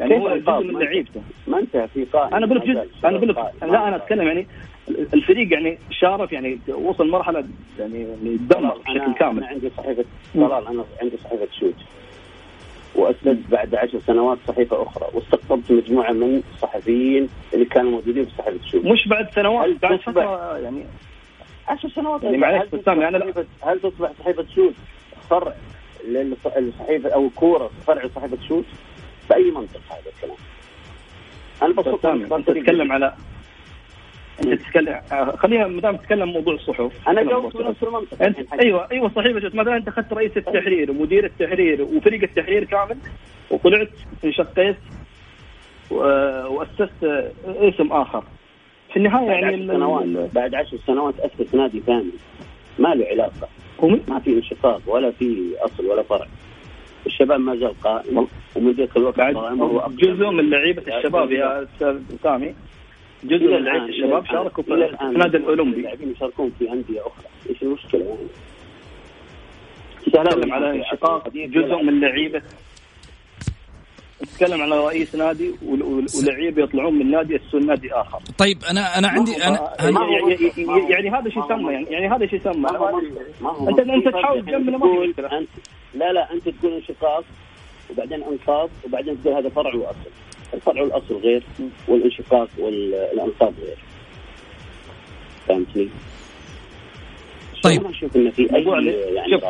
يعني 0.00 0.18
هو 0.18 0.36
جزء 0.36 0.52
من 0.72 0.78
لعيبته. 0.78 1.20
ما 1.46 1.58
انت 1.58 1.76
في 1.94 2.04
قائمه 2.04 2.36
أنا 2.36 2.46
بقول 2.46 2.58
لك 2.58 2.64
جزء 2.66 2.88
أنا 3.04 3.16
بقول 3.18 3.28
لك 3.28 3.36
لا 3.62 3.88
أنا 3.88 3.96
أتكلم 3.96 4.26
يعني 4.26 4.46
الفريق 5.14 5.52
يعني 5.52 5.78
شارف 5.90 6.32
يعني 6.32 6.58
وصل 6.68 7.08
مرحلة 7.10 7.44
يعني 7.78 8.06
دمر 8.36 8.78
بشكل 8.78 9.12
كامل. 9.14 9.38
أنا 9.38 9.46
عندي 9.46 9.70
صحيفه 9.76 10.04
طلال 10.34 10.66
أنا 10.68 10.84
عندي 11.02 11.16
صحيفة 11.16 11.48
شوت. 11.60 11.74
واسست 12.94 13.36
بعد 13.50 13.74
عشر 13.74 13.98
سنوات 14.06 14.38
صحيفة 14.48 14.82
أخرى. 14.82 15.06
واستقطبت 15.14 15.70
مجموعة 15.72 16.12
من 16.12 16.42
الصحفيين 16.54 17.28
اللي 17.54 17.64
كانوا 17.64 17.90
موجودين 17.90 18.24
في 18.24 18.30
صحيفة 18.38 18.58
شوت. 18.70 18.84
مش 18.84 19.08
بعد 19.08 19.30
سنوات 19.34 19.70
بعد 19.82 20.00
فترة 20.00 20.58
يعني 20.58 20.84
10 21.68 21.88
سنوات 21.88 22.22
يعني 22.22 22.36
معلش 22.36 22.62
هل 22.62 22.66
بس 22.66 22.70
تصبح 22.70 22.84
سامي، 22.84 23.08
أنا 23.08 23.16
لا- 23.16 23.24
صحيفة 23.24 23.44
هل 23.62 23.80
تصبح 23.80 24.10
صحيفة 24.20 24.44
شوت 24.54 24.74
فرع 25.30 25.52
للص- 26.04 26.58
للصحيفه 26.58 27.08
أو 27.10 27.28
كورة 27.34 27.70
فرع 27.86 28.02
صحيفة 28.16 28.38
شوت؟ 28.48 28.64
بأي 29.32 29.50
منطق 29.50 29.80
هذا 29.90 30.10
الكلام؟ 30.16 30.36
أنا 31.62 31.72
بس 31.72 31.88
بصدق 31.88 32.02
سامي 32.02 32.36
انت 32.36 32.50
تتكلم 32.50 32.92
على 32.92 33.14
أنت 34.44 34.62
تتكلم 34.62 35.00
آه، 35.12 35.36
خلينا 35.36 35.66
ما 35.66 35.80
دام 35.80 35.96
تتكلم 35.96 36.28
موضوع 36.28 36.54
الصحف. 36.54 37.08
أنا 37.08 37.22
جاوبت 37.22 37.56
بنفس 37.56 37.82
المنطق 37.82 38.22
انت 38.22 38.38
الحين. 38.38 38.60
أيوه 38.60 38.88
أيوه 38.92 39.10
صحيح 39.16 39.32
بس 39.32 39.54
مثلا 39.54 39.76
أنت 39.76 39.88
أخذت 39.88 40.12
رئيس 40.12 40.36
التحرير 40.36 40.90
ومدير 40.90 41.24
التحرير 41.24 41.82
وفريق 41.82 42.22
التحرير 42.22 42.64
كامل 42.64 42.96
وطلعت 43.50 43.90
انشقيت 44.24 44.76
وأسست 45.90 47.04
اسم 47.46 47.92
آخر. 47.92 48.24
في 48.92 48.96
النهاية 48.96 49.26
بعد 49.28 49.42
يعني 49.42 49.56
عشر 49.56 49.72
سنوات 49.74 50.34
بعد 50.34 50.54
عشر 50.54 50.78
سنوات 50.86 51.14
اسس 51.20 51.54
نادي 51.54 51.80
ثاني. 51.80 52.12
ما 52.78 52.88
له 52.94 53.06
علاقة. 53.06 53.48
ما 54.08 54.18
في 54.18 54.30
انشقاق 54.30 54.80
ولا 54.86 55.10
في 55.10 55.54
أصل 55.60 55.86
ولا 55.86 56.02
فرع. 56.02 56.26
الشباب 57.06 57.40
ما 57.40 57.56
زال 57.56 57.80
قائم 57.80 58.26
ومن 58.56 58.72
ذاك 58.72 58.96
الوقت. 58.96 59.20
جزء 59.90 60.30
من 60.30 60.50
لعيبة 60.50 60.98
الشباب 60.98 61.32
يا 61.32 61.62
أستاذ 61.62 62.00
سامي. 62.22 62.54
جزء 63.24 63.46
من 63.46 63.64
لعيبة 63.64 63.84
الشباب 63.84 64.26
شاركوا 64.26 64.62
في 64.62 64.72
النادي 65.02 65.36
الأولمبي. 65.36 65.76
اللاعبين 65.76 66.10
يشاركون 66.10 66.52
في 66.58 66.72
أندية 66.72 67.00
أخرى. 67.00 67.26
إيش 67.50 67.62
المشكلة؟ 67.62 68.04
يعني؟ 68.04 68.18
نتكلم 70.08 70.52
على 70.52 70.70
انشقاق 70.70 71.28
جزء 71.28 71.82
من 71.82 72.00
لعيبة 72.00 72.42
نتكلم 74.22 74.62
على 74.62 74.78
رئيس 74.86 75.14
نادي 75.14 75.50
ول- 75.62 75.82
ول- 75.82 76.06
ولعيبه 76.18 76.62
يطلعون 76.62 76.94
من 76.98 77.10
نادي 77.10 77.34
يسون 77.34 77.66
نادي 77.66 77.92
آخر 77.92 78.18
طيب 78.38 78.64
أنا 78.70 78.98
أنا 78.98 79.08
عندي 79.08 79.36
أنا, 79.44 79.74
أنا 79.80 80.00
يعني- 80.00 80.50
يعني- 80.56 80.92
يعني 80.92 81.10
هذا 81.10 81.30
شو 81.30 81.40
يسمى 81.44 81.72
يعني 81.72 81.86
يعني 81.90 82.08
هذا 82.08 82.26
شو 82.26 82.36
يسمى 82.36 82.68
انت. 83.68 83.78
أنت 83.80 84.08
تحاول. 84.08 84.42
تجمله 84.42 84.78
ما 84.78 85.04
انت 85.04 85.20
لا 85.94 86.12
لا 86.12 86.32
أنت 86.32 86.48
تقول 86.48 86.72
انشقاق 86.72 87.24
وبعدين 87.90 88.22
أنصاب 88.22 88.70
وبعدين 88.84 89.22
تقول 89.22 89.34
هذا 89.36 89.48
فرع 89.48 89.74
وأصل 89.74 90.10
الفرع 90.54 90.82
والأصل 90.82 91.14
غير 91.16 91.42
والانشقاق 91.88 92.48
والانصاب 92.58 93.54
غير 93.62 93.78
فهمتني؟ 95.48 95.88
طيب. 97.62 97.82
ما 97.82 97.90
أشوف 97.90 98.16
إنه 98.16 98.30
في 98.30 98.54
أي 98.56 98.64
يعني 99.14 99.30
شوف 99.30 99.44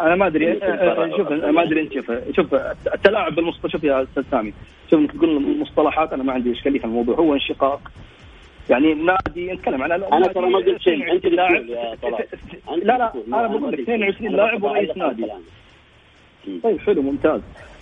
أنا 0.00 0.14
ما 0.16 0.26
أدري 0.26 0.52
آه، 0.52 0.54
آه، 0.64 0.94
فرع 0.94 1.08
شوف 1.16 1.20
وأصل. 1.30 1.50
ما 1.50 1.62
أدري 1.62 1.80
أنت 1.80 1.92
شوف 1.94 2.12
شوف 2.36 2.54
التلاعب 2.94 3.34
بالمصطلح 3.34 3.72
شوف 3.72 3.84
يا 3.84 4.02
أستاذ 4.02 4.22
سامي 4.30 4.52
شوف 4.90 5.00
انك 5.00 5.12
تقول 5.12 5.58
مصطلحات 5.60 6.12
أنا 6.12 6.22
ما 6.22 6.32
عندي 6.32 6.52
إشكالية 6.52 6.78
في 6.78 6.84
الموضوع 6.84 7.16
هو 7.16 7.34
انشقاق 7.34 7.90
يعني 8.70 8.94
نادي 8.94 9.52
نتكلم 9.52 9.82
على 9.82 9.94
أنا 9.94 10.26
ترى 10.26 10.50
ما 10.50 10.58
قلت 10.58 10.80
شيء 10.80 11.12
أنت 11.12 11.26
لاعب 11.26 11.62
لا 11.62 12.98
لا. 12.98 13.12
أنا 13.28 13.46
بقول 13.46 13.72
لك 13.72 13.80
أدري. 13.80 13.82
22 13.82 14.26
أنا 14.28 14.36
لاعب 14.36 14.62
ورئيس 14.62 14.96
نادي. 14.96 15.26
طيب 16.62 16.80
حلو 16.80 17.02
ممتاز 17.02 17.40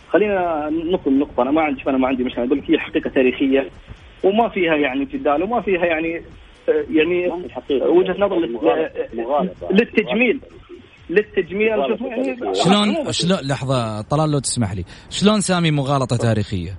خلينا 0.08 0.68
نقطة 0.70 1.10
نقطة 1.10 1.42
أنا 1.42 1.50
ما 1.50 1.62
عندي 1.62 1.82
أنا 1.88 1.98
ما 1.98 2.08
عندي 2.08 2.24
مشكلة 2.24 2.44
أقول 2.44 2.58
لك 2.58 2.70
هي 2.70 2.78
حقيقة 2.78 3.10
تاريخية 3.10 3.68
وما 4.24 4.48
فيها 4.48 4.74
يعني 4.76 5.04
جدال 5.04 5.42
وما 5.42 5.60
فيها 5.60 5.84
يعني 5.86 6.22
يعني. 6.90 7.28
وجهة 7.70 8.14
نظر. 8.18 8.38
للتجميل. 9.70 10.40
للتجميل. 11.10 11.68
يعني. 11.68 11.96
شلون 12.54 13.12
شلون 13.12 13.38
لحظة 13.48 14.00
طلال 14.02 14.30
لو 14.30 14.38
تسمح 14.38 14.72
لي. 14.72 14.84
شلون 15.10 15.40
سامي 15.40 15.70
مغالطة 15.70 16.16
تاريخية؟ 16.16 16.70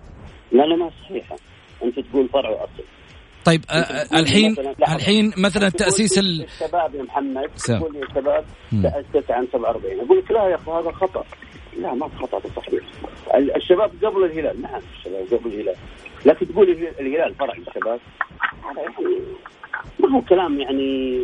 لا 0.51 0.63
لا 0.63 0.75
ما 0.75 0.89
صحيحة. 1.03 1.35
أنت 1.83 1.99
تقول 1.99 2.29
فرع 2.29 2.49
وأصل. 2.49 2.83
طيب 3.45 3.61
الحين. 4.13 4.55
الحين 4.95 5.31
مثلا 5.37 5.69
تأسيس 5.69 6.17
ال... 6.19 6.43
الشباب 6.43 6.95
يا 6.95 7.03
محمد. 7.03 7.49
تقول 7.67 7.93
لي 7.93 8.03
الشباب. 8.03 8.45
تأسس 8.83 9.31
عن 9.31 9.47
47 9.53 9.99
أقول 9.99 10.17
لك 10.17 10.31
لا 10.31 10.47
يا 10.47 10.55
أخي 10.55 10.71
هذا 10.71 10.91
خطأ. 10.91 11.23
لا 11.77 11.93
ما 11.93 12.07
في 12.07 12.15
خطأ 12.17 12.39
صحيح 12.55 12.83
ال- 13.35 13.55
الشباب 13.55 13.91
قبل 14.03 14.23
الهلال. 14.23 14.61
نعم 14.61 14.81
الشباب 14.97 15.39
قبل 15.39 15.53
الهلال. 15.53 15.75
لكن 16.25 16.47
تقول 16.47 16.69
الهلال 16.99 17.35
فرع 17.35 17.53
الشباب. 17.53 17.99
هذا 18.63 18.81
يعني 18.81 19.21
ما 19.99 20.09
هو 20.11 20.21
كلام 20.21 20.59
يعني 20.59 21.19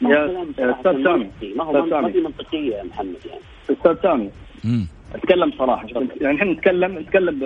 ما 0.00 0.08
هو 0.08 0.12
يا- 0.12 0.26
كلام 0.56 0.70
أستاذ 0.78 1.04
سامي. 1.04 1.30
ما 1.56 1.64
هو 1.64 1.72
ما 1.72 1.90
سامي. 1.90 2.12
في 2.12 2.20
منطقية 2.20 2.74
يا 2.76 2.82
محمد 2.84 3.16
يعني 3.28 3.40
أستاذ 3.70 3.96
سامي. 4.02 4.30
أتكلم 5.14 5.52
صراحة 5.58 5.86
يعني 6.20 6.36
إحنا 6.38 6.52
نتكلم 6.52 6.98
نتكلم 6.98 7.38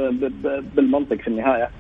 بالمنطق 0.75 1.17
في 1.17 1.29
النهاية 1.29 1.71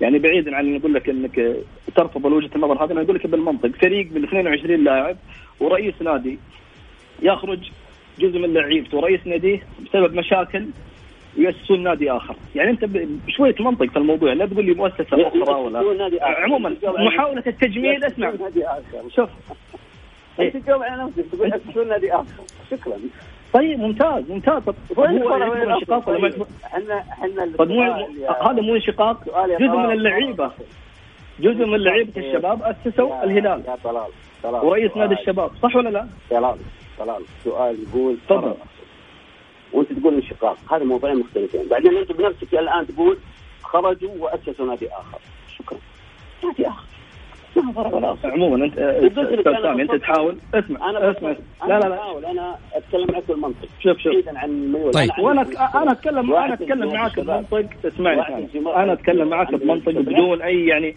يعني 0.00 0.18
بعيدا 0.18 0.56
عن 0.56 0.74
نقول 0.74 0.94
لك 0.94 1.08
إنك 1.08 1.56
ترفض 1.96 2.24
وجهة 2.24 2.50
النظر 2.56 2.84
هذه 2.84 2.92
أنا 2.92 3.02
أقول 3.02 3.16
لك 3.16 3.26
بالمنطق 3.26 3.68
فريق 3.68 4.12
من 4.12 4.24
22 4.24 4.84
لاعب 4.84 5.16
ورئيس 5.60 5.94
نادي 6.02 6.38
يخرج 7.22 7.70
جزء 8.18 8.38
من 8.38 8.54
لعيبته 8.54 8.96
ورئيس 8.98 9.20
ناديه 9.26 9.66
بسبب 9.86 10.14
مشاكل 10.14 10.66
ويأسسون 11.38 11.82
نادي 11.82 12.10
آخر، 12.10 12.36
يعني 12.54 12.70
أنت 12.70 12.84
بشوية 13.26 13.54
منطق 13.60 13.86
في 13.86 13.96
الموضوع 13.96 14.32
لا 14.32 14.46
تقول 14.46 14.64
لي 14.66 14.74
مؤسسة 14.74 15.06
أخرى 15.28 15.54
ولا 15.54 15.80
آخر. 15.80 16.42
عموما 16.42 16.76
محاولة 16.84 17.42
التجميل 17.46 18.04
اسمع. 18.04 18.32
شوف. 19.16 19.28
أنت 20.40 20.56
تجاوب 20.56 20.82
على 20.82 21.02
نفسك 21.04 21.24
تقول 21.32 21.52
اسسون 21.54 21.88
نادي 21.88 22.14
آخر. 22.14 22.42
شكرا. 22.70 22.92
طيب 23.52 23.78
ممتاز 23.78 24.30
ممتاز. 24.30 24.62
هو 24.98 25.04
انشقاق؟ 25.04 25.68
يعتبر؟ 25.68 26.46
إحنا 26.64 26.98
إحنا 27.12 27.48
طب 27.58 27.68
مو 27.68 27.82
يا- 27.82 28.42
هذا 28.50 28.60
مو 28.60 28.74
انشقاق 28.74 29.24
جزء. 29.60 29.68
من 29.68 29.92
اللعيبة. 29.92 30.50
جزء 31.40 31.66
من 31.66 31.78
لعيبة 31.80 32.12
الشباب 32.16 32.62
أسسوا 32.62 33.24
الهلال. 33.24 33.62
يا 33.68 33.76
طلال. 33.84 34.64
ورئيس. 34.64 34.96
نادي 34.96 35.14
الشباب 35.14 35.50
صح 35.62 35.76
ولا 35.76 35.88
لا؟ 35.88 36.06
طلال 36.30 36.56
طلال 36.98 37.22
سؤال 37.44 37.76
يقول 37.88 38.16
تفضل. 38.28 38.54
وانت 39.72 39.92
تقول 39.92 40.14
انشقاق 40.14 40.56
هذا 40.72 40.84
موضوعين 40.84 41.18
مختلفين. 41.18 41.68
بعدين 41.68 41.96
انت 41.96 42.12
بنفسك 42.12 42.54
الان 42.54 42.86
تقول 42.86 43.18
خرجوا 43.62 44.10
وأسسوا 44.18 44.66
نادي 44.66 44.88
آخر. 44.88 45.18
شكرا. 45.58 45.78
نادي 46.44 46.66
آخر. 46.68 46.84
عموما 48.24 48.64
انت 48.64 48.74
سامي 49.62 49.82
أنت. 49.82 49.94
تحاول. 49.94 50.36
اسمع 50.54 50.90
أنا 50.90 51.10
اسمع. 51.10 51.30
لا 51.66 51.78
لا 51.80 51.88
لا. 51.88 52.30
أنا 52.30 52.58
أتكلم 52.72 53.06
معك 53.12 53.28
بالمنطق 53.28 53.68
شوف 53.80 53.98
شوف. 53.98 54.12
بعيدا 54.12 54.38
عن 54.38 54.48
الميول 54.50 54.90
طيب. 54.92 55.10
أنا 55.10 55.22
وأنا 55.22 55.42
أنا 55.82 55.92
اتكلم 55.92 56.34
أنا 56.34 56.54
أتكلم 56.54 57.06
الشباب. 57.06 57.44
بمنطق. 57.50 57.86
اسمعني 57.86 58.48
أنا 58.76 58.92
أتكلم 58.92 59.34
عندنا 59.34 59.56
بمنطق. 59.58 59.92
بدون 59.92 60.42
أي 60.42 60.66
يعني 60.66 60.96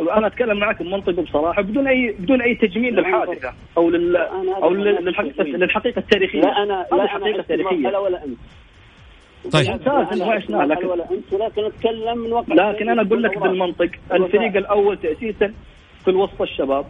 أنا 0.00 0.26
أتكلم 0.26 0.58
معاك 0.58 0.82
بمنطق 0.82 1.12
بصراحة 1.12 1.62
بدون 1.62 1.86
اي 1.86 2.16
بدون 2.18 2.42
أي 2.42 2.54
تجميل 2.54 2.94
للحادثة 2.96 3.52
أو 3.76 3.90
لل 3.90 4.16
أو 4.16 4.74
للحقيقه 4.74 5.44
للحقيقة 5.44 5.98
التاريخية. 5.98 6.40
لا 6.40 6.62
أنا 6.62 6.86
لا 6.92 7.06
حقيقه 7.06 7.34
أنا 7.34 7.42
تاريخيه 7.42 7.98
ولا 7.98 8.24
أنت؟ 8.24 8.38
طيب. 9.52 9.70
ممتاز، 9.70 10.50
أنا 10.50 10.74
لكن- 10.74 10.86
ولا 10.86 11.04
أنت؟ 11.10 11.32
لكن 11.32 11.64
أتكلم 11.64 12.18
من 12.18 12.32
واقع 12.32 12.70
لكن 12.70 12.88
أنا 12.88 13.02
أقول 13.02 13.22
لك 13.22 13.38
بالمنطق. 13.38 13.90
الفريق 14.12 14.56
الأول 14.56 14.96
تاسيسا 14.98 15.52
في 16.04 16.10
الوسط 16.10 16.42
الشباب. 16.42 16.84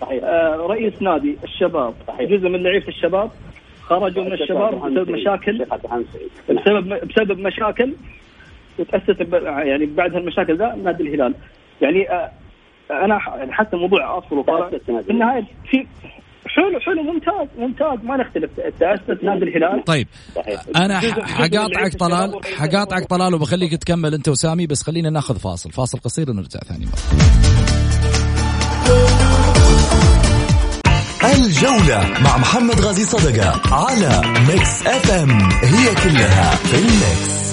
صحيح. 0.00 0.24
آه، 0.24 0.56
رئيس 0.56 1.02
نادي 1.02 1.36
الشباب 1.44 1.94
صحيح. 2.08 2.30
جزء 2.30 2.48
من 2.48 2.62
لعيبة 2.62 2.88
الشباب 2.88 3.30
خرجوا 3.82 4.24
من 4.24 4.32
الشباب 4.32 4.74
بسبب 4.74 5.10
مشاكل. 5.10 5.64
بسبب 6.48 7.08
بسبب 7.08 7.38
مشاكل. 7.38 7.92
وتاسس 8.78 9.20
يعني 9.46 9.86
بعد 9.86 10.14
هالمشاكل 10.14 10.56
ذا 10.56 10.74
نادي 10.84 11.02
الهلال. 11.02 11.34
يعني 11.82 12.10
آه، 12.10 12.30
أنا 13.04 13.18
ح- 13.18 13.34
يعني 13.38 13.52
حتى 13.52 13.76
موضوع 13.76 14.18
أصل 14.18 14.38
وفرع 14.38 14.58
نادي 14.68 15.04
في 15.04 15.10
النهاية 15.10 15.42
في 15.70 15.86
حلو 16.46 16.80
حلو 16.80 17.02
ممتاز 17.02 17.48
ممتاز. 17.58 17.98
ما 18.04 18.16
نختلف. 18.16 18.50
تاسس 18.80 19.24
نادي 19.24 19.44
الهلال. 19.44 19.84
طيب. 19.84 20.08
صحيح. 20.36 20.60
أنا 20.76 21.00
حقاطعك 21.26 21.94
طلال 21.98 22.40
حقاطعك. 22.58 23.04
طلال 23.04 23.34
وبخليك 23.34 23.74
تكمل 23.76 24.14
أنت 24.14 24.28
وسامي 24.28 24.66
بس 24.66 24.82
خلينا 24.82 25.10
نأخذ 25.10 25.38
فاصل. 25.38 25.70
فاصل 25.72 25.98
قصير 25.98 26.30
ونرجع 26.30 26.60
ثاني 26.60 26.86
مرة. 26.86 27.30
الجولة 31.34 32.20
مع 32.24 32.36
محمد 32.38 32.80
غازي 32.80 33.04
صدقة 33.04 33.74
على 33.74 34.22
ميكس 34.48 34.86
اف 34.86 35.10
ام 35.10 35.30
هي 35.62 35.94
كلها 35.94 36.50
في 36.56 36.74
الميكس 36.78 37.49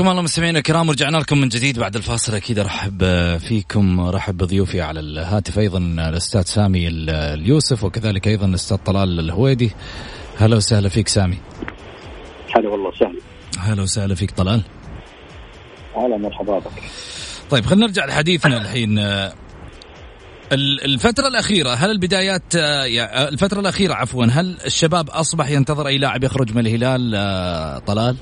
حياكم 0.00 0.10
الله 0.10 0.22
مستمعينا 0.22 0.58
الكرام 0.58 0.88
ورجعنا 0.88 1.16
لكم 1.16 1.38
من 1.38 1.48
جديد 1.48 1.78
بعد 1.78 1.96
الفاصل. 1.96 2.34
أكيد 2.34 2.58
أرحب 2.58 3.04
فيكم 3.38 4.00
أرحب 4.00 4.36
بضيوفي 4.36 4.80
على 4.80 5.00
الهاتف 5.00 5.58
أيضا 5.58 5.78
الأستاذ 5.78 6.42
سامي 6.42 6.88
اليوسف 6.88 7.84
وكذلك 7.84 8.28
أيضا 8.28 8.46
الأستاذ 8.46 8.76
طلال 8.76 9.20
الهويدي. 9.20 9.70
هلا 10.38 10.56
وسهلا 10.56 10.88
فيك 10.88 11.08
سامي. 11.08 11.38
هلا 12.56 12.68
والله 12.68 12.88
وسهلا 12.88 13.18
هلا 13.58 13.82
وسهلا 13.82 14.14
فيك 14.14 14.30
طلال. 14.30 14.62
هلا 15.96 16.16
مرحبا 16.16 16.58
بك. 16.58 16.70
طيب 17.50 17.66
خلينا 17.66 17.86
نرجع 17.86 18.06
لحديثنا 18.06 18.56
الحين. 18.56 18.98
الفترة 20.52 21.28
الأخيرة 21.28 21.74
هل 21.74 21.90
البدايات 21.90 22.42
الفترة 22.54 23.60
الأخيرة 23.60 23.94
عفوا 23.94 24.24
هل 24.24 24.56
الشباب 24.66 25.10
أصبح 25.10 25.50
ينتظر 25.50 25.86
أي 25.86 25.98
لاعب 25.98 26.24
يخرج 26.24 26.54
من 26.54 26.66
الهلال 26.66 27.84
طلال؟ 27.84 28.16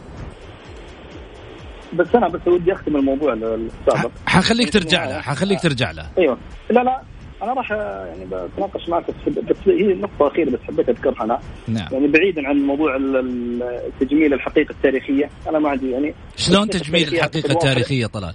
بس 1.92 2.14
أنا 2.14 2.28
بس 2.28 2.48
ودي 2.48 2.72
أختم 2.72 2.96
الموضوع 2.96 3.32
السابق 3.32 4.10
حخليك 4.26 4.72
ترجع 4.72 5.04
له 5.04 5.20
حخليك 5.20 5.60
ترجع 5.60 5.90
له. 5.90 6.06
أيوه. 6.18 6.38
لا 6.70 6.80
لا 6.80 7.02
أنا 7.42 7.52
راح 7.52 7.70
يعني 7.70 8.24
بتناقش 8.24 8.88
معك 8.88 9.04
بس 9.28 9.56
هي 9.66 9.94
نقطه 9.94 10.26
اخيره 10.26 10.50
بس 10.50 10.58
حبيت 10.68 10.88
أذكرها 10.88 11.24
أنا. 11.24 11.40
نعم. 11.68 11.88
يعني 11.92 12.06
بعيدا 12.06 12.48
عن 12.48 12.56
موضوع 12.56 12.96
التجميل 12.96 14.34
الحقيقة 14.34 14.70
التاريخية 14.72 15.30
أنا 15.48 15.58
ما 15.58 15.68
عندي 15.68 15.90
يعني 15.90 16.14
شلون 16.36 16.70
تجميل 16.70 17.14
الحقيقة 17.14 17.52
التاريخية 17.52 18.06
طلال؟ 18.06 18.34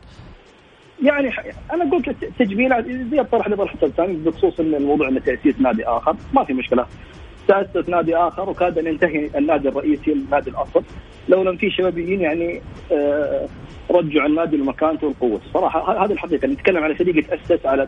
يعني 1.03 1.29
أنا 1.73 1.87
أقول 1.87 2.03
لك 2.07 2.15
تجميلات 2.39 2.85
زي 2.85 3.19
الطرح 3.19 3.45
اللي 3.45 3.57
طرحته 3.57 3.91
بخصوص 3.97 4.59
الموضوع 4.59 5.07
إنه 5.07 5.19
تأسيس 5.19 5.59
نادي 5.59 5.85
آخر 5.85 6.15
ما 6.33 6.43
في 6.43 6.53
مشكلة. 6.53 6.85
تأسس 7.47 7.89
نادي 7.89 8.15
آخر 8.15 8.49
وكاد 8.49 8.77
أن 8.77 8.87
ينتهي 8.87 9.29
النادي 9.35 9.67
الرئيسي 9.67 10.11
النادي 10.11 10.49
الأصل. 10.49 10.83
لو 11.29 11.43
لم 11.43 11.57
في 11.57 11.69
شبابيين 11.69 12.21
يعني 12.21 12.61
آه 12.91 13.47
رجعوا 13.91 14.27
النادي 14.27 14.57
لمكانته 14.57 15.07
والقوة. 15.07 15.41
صراحة 15.53 16.05
هذه 16.05 16.11
الحقيقة 16.11 16.47
نتكلم 16.47 16.83
على 16.83 16.95
فريق 16.95 17.27
تأسس 17.27 17.65
على 17.65 17.87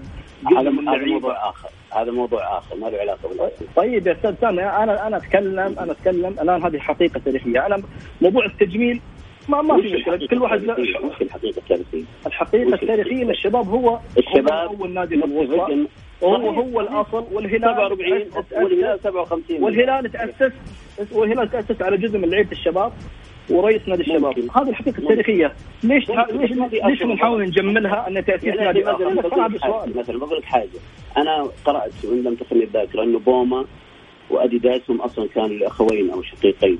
هذا 0.58 0.70
موضوع 0.70 1.50
آخر. 1.50 1.70
هذا 1.94 2.12
موضوع 2.12 2.58
آخر 2.58 2.76
ما 2.76 2.88
له 2.88 2.98
علاقة. 2.98 3.52
طيب 3.76 4.08
يا 4.08 4.14
أستاذ 4.14 4.36
سامي 4.42 4.64
أنا 4.64 5.08
أنا 5.08 5.18
أتكلم 5.18 5.76
أنا 5.80 5.92
أتكلم 5.92 6.36
الآن 6.42 6.64
هذه 6.64 6.80
حقيقة 6.80 7.22
تاريخية. 7.26 7.66
أنا 7.66 7.82
موضوع 8.22 8.46
التجميل 8.46 9.02
ما 9.50 9.62
ما 9.62 9.82
في 9.82 9.96
مشكلة. 9.96 10.28
كل 10.28 10.42
واحد 10.42 10.70
وش 10.70 11.22
الحقيقة 11.22 11.58
التاريخية؟ 11.58 12.04
الحقيقة 12.26 12.74
التاريخية. 12.74 13.24
ان 13.24 13.30
الشباب 13.30 13.70
هو 13.70 14.00
الشباب 14.18 14.70
هو 14.70 14.76
أول 14.76 14.94
نادي 14.94 15.18
في 15.18 15.26
الوسطى 15.26 15.88
وهو 16.22 16.50
هو 16.50 16.82
الأصل 16.82 17.26
والهلال 17.32 17.62
47 17.62 18.22
والهلال 18.52 19.00
57 19.04 19.64
والهلال 19.64 20.12
تأسس 20.12 20.52
والهلال 21.12 21.52
تأسس 21.52 21.82
على 21.82 21.98
جزء 21.98 22.18
من 22.18 22.30
لعيبه 22.30 22.52
الشباب 22.52 22.94
ورئيس 23.50 23.88
نادي 23.88 24.02
الشباب. 24.02 24.40
هذه 24.40 24.70
الحقيقة 24.70 24.98
التاريخية. 25.00 25.54
ليش 25.84 26.10
ليش 26.10 26.52
ليش 26.84 27.04
نحاول 27.04 27.44
نجملها 27.44 28.08
أن 28.08 28.26
تأسيس 28.26 28.46
يعني 28.46 28.62
نادي 28.62 28.84
مثلا 29.96 30.18
بقول 30.20 30.38
لك 30.38 30.44
حاجة 30.44 30.70
أنا 31.18 31.50
قرأت 31.66 31.92
وإن 32.06 32.24
لم 32.24 32.36
تخني 32.36 32.64
الذاكرة 32.64 33.04
انه 33.04 33.20
بوما 33.20 33.66
واديداس 34.30 34.82
هم 34.90 35.02
أصلا 35.02 35.28
كانوا 35.36 35.68
اخوين 35.68 36.12
أو 36.12 36.22
شقيقين. 36.22 36.80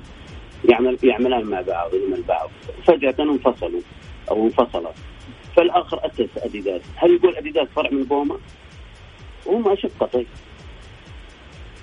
يعمل 0.70 0.98
يعملان 1.04 1.44
مع 1.44 1.60
بعض 1.60 1.94
من 1.94 2.22
بعض. 2.28 2.50
فجأة 2.84 3.14
انفصلوا 3.20 3.80
أو 4.30 4.44
انفصلا 4.44 4.90
فالآخر 5.56 6.06
أسس 6.06 6.28
أديداس. 6.44 6.82
هل 6.96 7.10
يقول 7.14 7.36
أديداس 7.36 7.68
فرع 7.68 7.90
من 7.90 8.02
بوما؟ 8.02 8.36
هم 9.48 9.68
اشقه 9.68 10.06
طيب. 10.06 10.26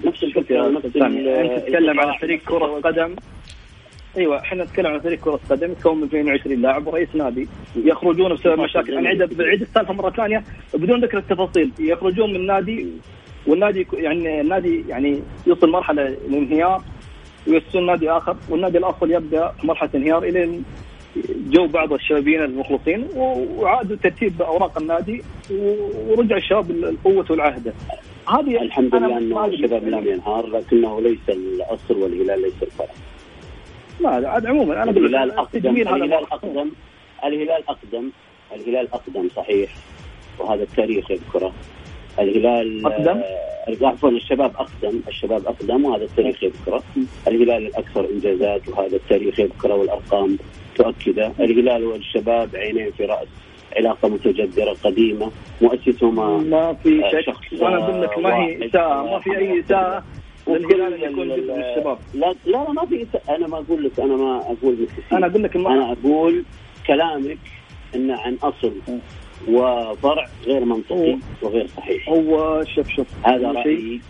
نفس 0.06 0.23
الفكرة 0.23 0.69
نفس 0.69 0.86
أنت 0.86 1.60
تتكلم 1.60 1.99
على 1.99 2.17
فريق 2.21 2.39
كرة 2.39 2.65
قدم. 2.65 3.15
أيوه 4.17 4.39
إحنا 4.39 4.63
نتكلم 4.63 4.88
عن 4.88 4.99
فريق 4.99 5.19
كرة 5.19 5.39
قدم 5.49 5.71
يتكون 5.71 5.97
من 5.97 6.04
22 6.04 6.62
لاعب 6.62 6.88
ورئيس 6.88 7.10
نادي. 7.15 7.47
يخرجون 7.76 8.34
بسبب 8.34 8.60
مشاكل. 8.60 8.97
أنا 8.97 9.10
عيد 9.10 9.38
بعيد 9.38 9.62
السالفة 9.62 9.93
مرة 9.93 10.10
ثانية 10.10 10.43
بدون 10.73 11.04
ذكر 11.04 11.17
التفاصيل. 11.17 11.71
يخرجون 11.80 12.34
من 12.34 12.45
نادي 12.45 12.88
والنادي 13.47 13.88
يعني 13.93 14.41
النادي 14.41 14.84
يعني 14.89 15.21
يوصل 15.47 15.69
مرحلة 15.69 16.08
الانهيار 16.08 16.82
ويسون 17.47 17.86
نادي 17.86 18.12
آخر 18.12 18.38
والنادي 18.49 18.78
الأصل 18.78 19.12
يبدأ 19.12 19.54
مرحلة 19.63 19.89
انهيار 19.95 20.23
إلى 20.23 20.62
جو 21.49 21.67
بعض 21.67 21.93
الشبابين 21.93 22.41
المخلصين 22.43 23.08
وعادوا 23.15 23.95
ترتيب 23.95 24.41
أوراق 24.41 24.78
النادي 24.78 25.21
ورجع 26.10 26.38
الشباب 26.38 26.71
القوة 26.71 27.26
والعهده. 27.30 27.73
هذه 28.30 28.62
الحمد 28.62 28.95
لله 28.95 29.17
انه 29.17 29.45
الشباب 29.45 29.88
لم 29.88 30.08
ينهار 30.08 30.47
لكنه 30.47 31.02
ليس 31.02 31.30
الأصل 31.30 31.97
والهلال 31.97 32.41
ليس 32.41 32.63
الفرع. 32.63 32.89
لا 33.99 34.30
عاد 34.30 34.45
عموما 34.45 34.84
أنا 34.84 34.91
الهلال 34.91 35.32
أقدم 35.32 35.76
الهلال 35.76 36.13
أقدم 36.13 36.71
الهلال 37.26 37.63
أقدم 37.69 38.10
الهلال 38.56 38.88
أقدم 38.93 39.30
صحيح 39.36 39.76
وهذا 40.39 40.63
التاريخ 40.63 41.12
يذكره. 41.12 41.54
الهلال 42.19 42.86
أقدم؟ 42.86 43.21
عفوا 43.82 44.10
الشباب 44.10 44.52
أقدم 44.56 44.99
الشباب 45.08 45.45
أقدم 45.47 45.86
وهذا 45.86 46.04
التاريخ 46.04 46.43
يذكره. 46.43 46.84
الهلال 47.28 47.67
الأكثر 47.67 48.10
إنجازات 48.10 48.69
وهذا 48.69 48.95
التاريخ 48.95 49.39
يذكره 49.39 49.76
والأرقام 49.76 50.38
تؤكده 50.75 51.31
الهلال 51.39 51.83
والشباب 51.83 52.55
عينين 52.55 52.91
في 52.91 53.05
رأس 53.05 53.27
علاقة 53.77 54.07
متجذرة 54.07 54.75
قديمة 54.83 55.31
مؤسسهما 55.62 56.38
ما 56.38 56.73
في 56.73 57.01
شك. 57.12 57.62
وأنا 57.62 57.77
أقول 57.77 58.01
لك 58.01 58.17
ما 58.17 58.36
هي 58.36 58.65
إساءة 58.65 59.03
ما 59.12 59.19
في 59.19 59.38
أي 59.38 59.59
إساءة 59.59 60.03
للهلال 60.47 61.03
يكون 61.03 61.27
جزء 61.27 61.53
من 61.53 61.63
الشباب 61.63 61.97
لا 62.13 62.36
لا 62.45 62.71
ما 62.71 62.86
في 62.86 63.03
إساءة. 63.03 63.36
أنا 63.36 63.47
ما 63.47 63.57
أقول 63.57 63.83
لك 63.83 63.99
أنا 63.99 64.15
ما 64.15 64.38
أقول 64.38 64.77
لك. 64.83 64.89
أنا 65.13 65.27
أقول 65.27 65.43
لك 65.43 65.55
أنا 65.55 65.91
أقول 65.91 66.43
كلامك 66.88 67.38
انه 67.95 68.21
عن 68.21 68.38
أصل 68.43 68.73
وفرع 69.47 70.27
غير 70.45 70.65
منطقي 70.65 71.17
وغير 71.41 71.67
صحيح. 71.67 72.09
هو 72.09 72.63
شوف 72.75 72.89
شوف 72.89 73.07
هذا 73.23 73.51
رأيي. 73.51 74.01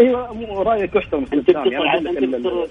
أيوه 0.00 0.62
رأيك 0.62 0.96
يحترم 0.96 1.26
أنت 1.32 1.50
بتصر 1.50 1.86
على 1.86 2.10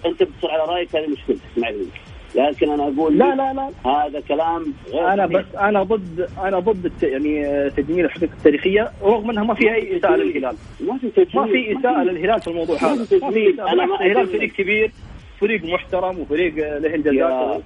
أنت 0.05 0.27
على 0.43 0.63
رأيك 0.67 0.95
هذه 0.95 1.07
مشكلتك 1.07 1.41
منك 1.57 2.01
لكن 2.35 2.69
أنا 2.69 2.83
أقول 2.83 3.17
لا 3.17 3.35
لا 3.35 3.53
لا. 3.53 3.91
هذا 3.91 4.19
كلام 4.19 4.73
غير 4.91 5.13
أنا 5.13 5.25
بس 5.25 5.45
أنا 5.59 5.83
ضد 5.83 6.29
أنا 6.43 6.59
ضد 6.59 6.85
الت... 6.85 7.03
يعني 7.03 7.69
تجميل 7.69 8.05
الحقيقة 8.05 8.33
التاريخية 8.33 8.91
رغم 9.03 9.29
إنها 9.29 9.43
ما 9.43 9.53
فيها 9.53 9.73
أي 9.73 9.97
اساءه 9.97 10.15
للهلال. 10.15 10.55
ما 10.79 10.97
في 10.97 11.25
ما 11.35 11.79
اساءه 11.79 12.03
للهلال 12.03 12.41
في 12.41 12.47
الموضوع 12.47 12.77
هذا. 12.77 13.19
ما 13.21 13.31
في 13.31 13.61
أنا 13.61 13.83
الهلال 13.83 14.27
فريق 14.27 14.51
كبير 14.51 14.91
فريق 15.39 15.65
محترم 15.65 16.19
وفريق 16.19 16.55
له 16.55 16.95
إنجازات. 16.95 17.61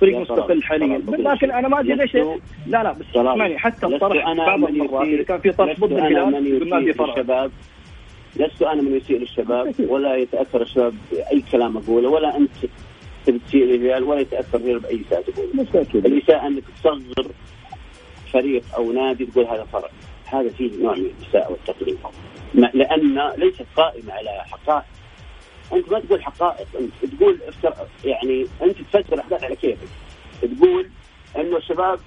فريق 0.00 0.18
مستقل 0.18 0.62
حاليا. 0.62 1.02
لكن 1.08 1.50
أنا 1.50 1.68
ما 1.68 1.80
أدري 1.80 1.94
ليش 1.94 2.14
لا 2.14 2.38
لا 2.66 2.92
بس 2.92 3.06
اسمعني. 3.10 3.58
حتى 3.58 3.86
الطرح 3.86 4.32
بعض 4.32 4.64
المرات 4.64 5.08
اذا 5.08 5.22
كان 5.22 5.38
في 5.38 5.52
طرح 5.52 5.80
ضد 5.80 5.92
الهلال 5.92 6.60
قلنا 6.60 6.80
في 6.80 6.92
فرع 6.92 7.12
الشباب. 7.12 7.50
لست 8.36 8.62
أنا 8.62 8.82
من 8.82 8.96
يسيء 8.96 9.18
للشباب 9.18 9.74
ولا 9.88 10.16
يتأثر 10.16 10.62
الشباب 10.62 10.94
بأي 11.12 11.42
كلام 11.52 11.76
أقوله 11.76 12.08
ولا 12.08 12.36
أنت 12.36 12.50
تسيء 13.26 13.64
للهلال 13.64 14.04
ولا 14.04 14.20
يتأثر 14.20 14.58
الهلال 14.58 14.78
بأي 14.78 15.00
اساءه 15.08 15.22
تقول 15.22 16.06
الاساءه 16.06 16.46
أنك 16.46 16.64
تصغر 16.82 17.30
فريق 18.32 18.62
أو 18.76 18.92
نادي 18.92 19.26
تقول 19.26 19.44
هذا 19.44 19.64
فرع 19.72 19.88
هذا 20.26 20.48
فيه 20.48 20.82
نوع 20.82 20.94
من 20.94 21.10
الاساءه 21.20 21.50
والتقليد. 21.50 21.98
لأن 22.54 23.30
ليست 23.36 23.66
قائمة 23.76 24.12
على 24.12 24.44
حقائق. 24.50 24.84
أنت 25.72 25.92
ما 25.92 26.00
تقول 26.00 26.22
حقائق. 26.22 26.66
أنت 26.80 27.12
تقول 27.14 27.40
يعني 28.04 28.46
أنت 28.62 28.76
تفسر 28.92 29.14
الاحداث 29.14 29.44
على 29.44 29.56
كيفك. 29.56 29.88
تقول 30.42 30.90
إنه 31.36 31.56
الشباب 31.56 32.00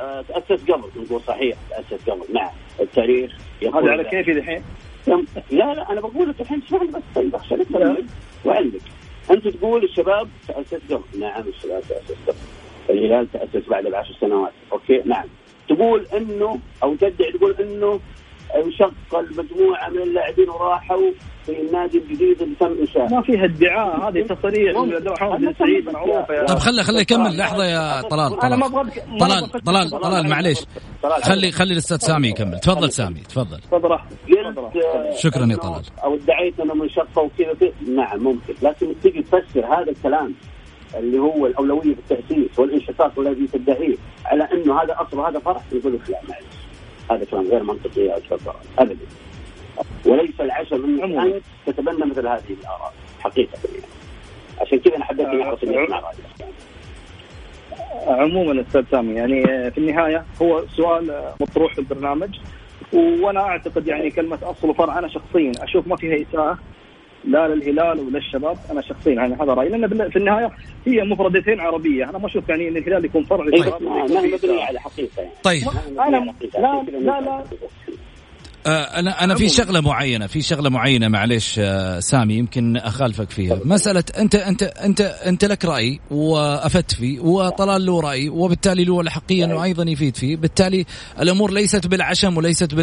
آه 0.00 0.22
تأسس 0.22 0.64
قبل. 0.70 0.88
نقول 0.96 1.20
صحيح 1.20 1.56
تأسس 1.70 2.10
قبل. 2.10 2.34
نعم. 2.34 2.50
التاريخ 2.80 3.32
هذا 3.62 3.90
على 3.90 4.04
كيفي 4.04 4.32
الحين 4.32 4.62
لا 5.06 5.74
لا 5.74 5.92
أنا 5.92 6.00
بقول 6.00 6.28
لك 6.28 6.40
الحين 6.40 6.62
اسمعني 6.66 6.88
بس 6.88 7.02
طيب 7.14 7.36
عشان 7.36 7.60
افهم 7.60 8.06
وعلمك 8.44 8.80
أنت 9.30 9.48
تقول 9.48 9.84
الشباب 9.84 10.28
تأسس 10.48 10.80
قبل. 10.90 11.20
نعم 11.20 11.48
الشباب 11.48 11.82
تأسس 11.88 12.16
قبل. 12.26 12.36
الهلال 12.90 13.32
تأسس 13.32 13.68
بعد 13.68 13.86
العشر 13.86 14.14
سنوات. 14.20 14.52
أوكي 14.72 15.02
نعم. 15.04 15.24
تقول 15.68 16.06
إنه 16.16 16.58
أو 16.82 16.94
تدعي 16.94 17.32
تقول 17.32 17.56
إنه 17.60 18.00
انشق 18.56 19.18
المجموعه 19.18 19.88
من 19.88 20.02
اللاعبين 20.02 20.48
وراحوا 20.50 21.10
في 21.46 21.60
النادي 21.60 21.98
الجديد 21.98 22.42
اللي 22.42 22.54
تم 22.60 22.76
انشاؤه 22.80 23.14
ما 23.14 23.22
فيها 23.22 23.44
ادعاء 23.44 24.08
هذه 24.08 24.22
تصريح 24.22 24.76
محمد 24.76 25.54
سعيد 25.58 25.90
معروفه 25.92 26.44
طب 26.46 26.58
خلي 26.58 26.82
خلي 26.82 27.00
يكمل 27.00 27.36
لحظة 27.36 27.64
يا 27.64 28.02
طلال 28.02 28.38
طلال. 28.38 28.60
طلال 29.20 29.50
طلال 29.64 29.90
طلال 29.90 30.28
معليش. 30.28 30.58
خلي 31.22 31.50
خلي 31.52 31.72
الأستاذ 31.72 31.96
سامي 31.96 32.28
يكمل. 32.28 32.60
تفضل 32.60 32.92
سامي 32.92 33.20
تفضل. 33.20 33.58
تفضل 33.60 33.98
شكرا 35.16 35.46
يا 35.46 35.56
طلال. 35.56 35.82
أو 36.04 36.14
ادعيت 36.14 36.60
أنه 36.60 36.74
منشقة 36.74 37.22
وكذا 37.22 37.72
نعم 37.88 38.22
ممكن. 38.24 38.54
لكن 38.62 38.94
تيجي 39.02 39.22
تفسر 39.22 39.66
هذا 39.66 39.90
الكلام 39.90 40.34
اللي 40.98 41.18
هو 41.18 41.46
الأولوية 41.46 41.94
في 41.94 42.00
التأسيس 42.12 42.58
والانشقاق 42.58 43.18
الذي 43.18 43.46
تدعيه 43.46 43.96
على 44.24 44.48
أنه 44.52 44.82
هذا 44.82 44.96
أصل 45.00 45.18
وهذا 45.18 45.38
فرع 45.38 45.60
يقول 45.72 45.94
لك 45.94 46.10
لا 46.10 46.20
معلش 46.28 46.63
هذا 47.10 47.24
كلام 47.24 47.48
غير 47.48 47.62
منطقي 47.62 48.00
يا 48.00 48.18
أستاذ 48.18 48.38
ابدا. 48.78 49.06
وليس 50.06 50.40
العشم 50.40 50.84
انك 50.84 51.34
انت 51.34 51.42
تتبنى 51.66 52.10
مثل 52.10 52.26
هذه 52.26 52.42
الآراء 52.60 52.92
حقيقة. 53.20 53.58
يعني 53.64 53.86
عشان 54.60 54.78
كذا 54.78 54.96
أنا 54.96 55.04
حبيت 55.04 55.26
إني 55.26 55.44
اعرف 55.44 55.64
اني 55.64 55.84
اسمع 55.84 56.00
رايك 56.00 56.54
عموما 58.06 58.60
أستاذ 58.60 58.84
سامي 58.90 59.14
يعني 59.14 59.70
في 59.70 59.78
النهاية 59.78 60.24
هو 60.42 60.64
سؤال 60.76 61.32
مطروح 61.40 61.72
في 61.72 61.78
البرنامج 61.78 62.38
وأنا 62.92 63.40
أعتقد 63.40 63.86
يعني 63.86 64.10
كلمة 64.10 64.38
أصل 64.42 64.68
وفرع 64.70 64.98
أنا 64.98 65.08
شخصيا 65.08 65.52
أشوف 65.58 65.86
ما 65.86 65.96
فيها 65.96 66.26
إساءة. 66.30 66.58
لا 67.26 67.48
للهلال 67.48 68.00
ولا 68.00 68.18
الشباب 68.18 68.56
أنا 68.70 68.80
شخصيا 68.82 69.12
يعني 69.12 69.34
هذا 69.34 69.54
رايي 69.54 69.68
لأن 69.68 70.10
في 70.10 70.16
النهايه 70.16 70.50
هي 70.86 71.04
مفردتين 71.04 71.60
عربيه 71.60 72.10
أنا 72.10 72.18
ما 72.18 72.26
أشوف 72.26 72.48
يعني 72.48 72.68
ان 72.68 72.76
الهلال 72.76 73.04
يكون 73.04 73.24
فرع 73.24 73.44
للشباب 73.44 73.82
ما 73.82 74.04
مبنيه 74.04 74.64
على 74.64 74.80
حقيقه 74.80 75.22
يعني 75.22 75.30
طيب 75.42 75.62
أنا 76.00 76.34
لا 76.54 76.90
لا 77.00 77.20
لا 77.20 77.30
آه، 77.30 77.44
أنا 78.66 79.24
أنا 79.24 79.34
في 79.34 79.48
شغلة 79.48 79.80
معينة 79.80 80.26
في 80.26 80.42
شغلة 80.42 80.70
معينة 80.70 81.08
معلش 81.08 81.58
آه، 81.58 82.00
سامي 82.00 82.34
يمكن 82.34 82.76
أخالفك 82.76 83.30
فيها. 83.30 83.60
مسألة 83.64 84.04
انت 84.18 84.34
انت 84.34 84.62
انت 84.62 85.00
أنت 85.00 85.44
لك 85.44 85.64
رأي 85.64 86.00
وأفدت 86.10 86.94
فيه 86.94 87.20
وطلال 87.20 87.86
له 87.86 88.00
رأي 88.00 88.28
وبالتالي 88.28 88.84
له 88.84 89.00
الحقيه 89.00 89.44
انه 89.44 89.64
أيضا 89.64 89.90
يفيد 89.90 90.16
فيه. 90.16 90.36
بالتالي 90.36 90.84
الأمور 91.20 91.52
ليست 91.52 91.86
بالعشم 91.86 92.36
وليست 92.36 92.74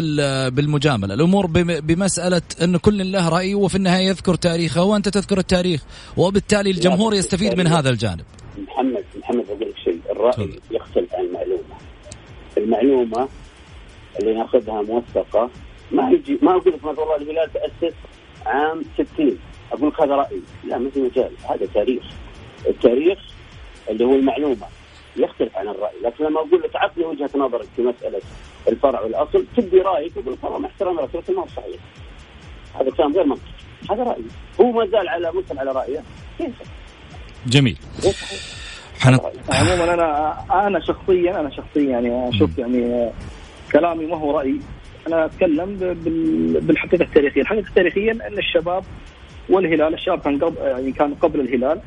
بالمجاملة. 0.52 1.14
الأمور 1.14 1.46
بمسألة 1.80 2.42
انه 2.62 2.78
كل 2.78 3.12
له 3.12 3.28
رأي 3.28 3.54
وفي 3.54 3.74
النهاية 3.74 4.06
يذكر 4.08 4.34
تاريخه 4.34 4.82
وأنت 4.82 5.08
تذكر 5.08 5.38
التاريخ 5.38 5.82
وبالتالي 6.16 6.70
الجمهور 6.70 7.14
يستفيد 7.14 7.58
من 7.58 7.66
هذا 7.66 7.90
الجانب. 7.90 8.24
محمد 8.58 9.04
محمد 9.20 9.44
بقول 9.46 9.60
لك 9.60 9.74
شيء. 9.84 10.00
الرأي 10.12 10.60
يختلف 10.70 11.14
عن 11.14 11.24
المعلومة. 11.24 11.62
المعلومة 12.58 13.28
اللي 14.20 14.34
ناخذها 14.34 14.82
موثقة 14.82 15.50
ما 15.92 16.10
يجي 16.10 16.38
ما 16.42 16.50
أقول 16.50 16.74
لك 16.74 16.84
والله 16.84 17.16
الهلال 17.16 17.52
تأسس 17.52 17.94
عام 18.46 18.82
60 18.94 19.38
أقول 19.72 19.88
لك 19.88 20.00
هذا 20.00 20.14
رأيي. 20.14 20.42
لا 20.64 20.78
ما 20.78 20.90
في 20.90 21.00
مجال. 21.00 21.30
هذا 21.50 21.66
تاريخ. 21.74 22.02
التاريخ 22.66 23.18
اللي 23.90 24.04
هو 24.04 24.14
المعلومة. 24.14 24.66
يختلف 25.16 25.56
عن 25.56 25.68
الرأي. 25.68 25.94
لكن 26.04 26.24
لما 26.24 26.40
أقول 26.40 26.62
لك 26.62 26.76
عطني 26.76 27.04
وجهة 27.04 27.30
نظرك 27.36 27.66
في 27.76 27.82
مسألة 27.82 28.20
الفرع 28.68 29.00
والأصل 29.00 29.44
تبدي 29.56 29.80
رأيك 29.80 30.12
تقول 30.12 30.36
والله 30.42 30.58
مع 30.58 30.68
احترام 30.68 31.00
لك 31.00 31.14
لكن 31.14 31.34
ما 31.34 31.42
هو 31.42 31.46
صحيح. 31.46 31.80
هذا 32.80 32.90
كلام 32.90 33.12
غير 33.14 33.24
منطقي 33.24 33.52
هذا 33.90 34.02
رأيي. 34.02 34.24
هو 34.60 34.72
ما 34.72 34.86
زال 34.86 35.08
على 35.08 35.32
مصر 35.32 35.58
على 35.58 35.72
رأيه. 35.72 36.02
كيف؟ 36.38 36.54
جميل. 37.46 37.78
حنط... 39.00 39.20
عموما 39.50 39.94
أنا 39.94 40.36
أنا 40.66 40.80
شخصيا 40.80 41.40
أنا 41.40 41.50
شخصيا 41.50 41.90
يعني 41.90 42.28
أشوف 42.28 42.58
يعني 42.58 43.10
كلامي 43.72 44.06
ما 44.06 44.16
هو 44.16 44.38
رأي. 44.38 44.60
أنا 45.06 45.24
أتكلم 45.24 45.76
بالحقيقة 46.66 47.02
التاريخية، 47.04 47.40
الحقيقة 47.40 47.68
التاريخيه 47.68 48.10
أن 48.10 48.38
الشباب 48.38 48.84
والهلال 49.50 49.94
الشباب 49.94 50.20
كان 50.20 50.38
قبل 50.38 50.56
يعني 50.56 50.92
كان 50.92 51.14
قبل 51.14 51.40
الهلال 51.40 51.80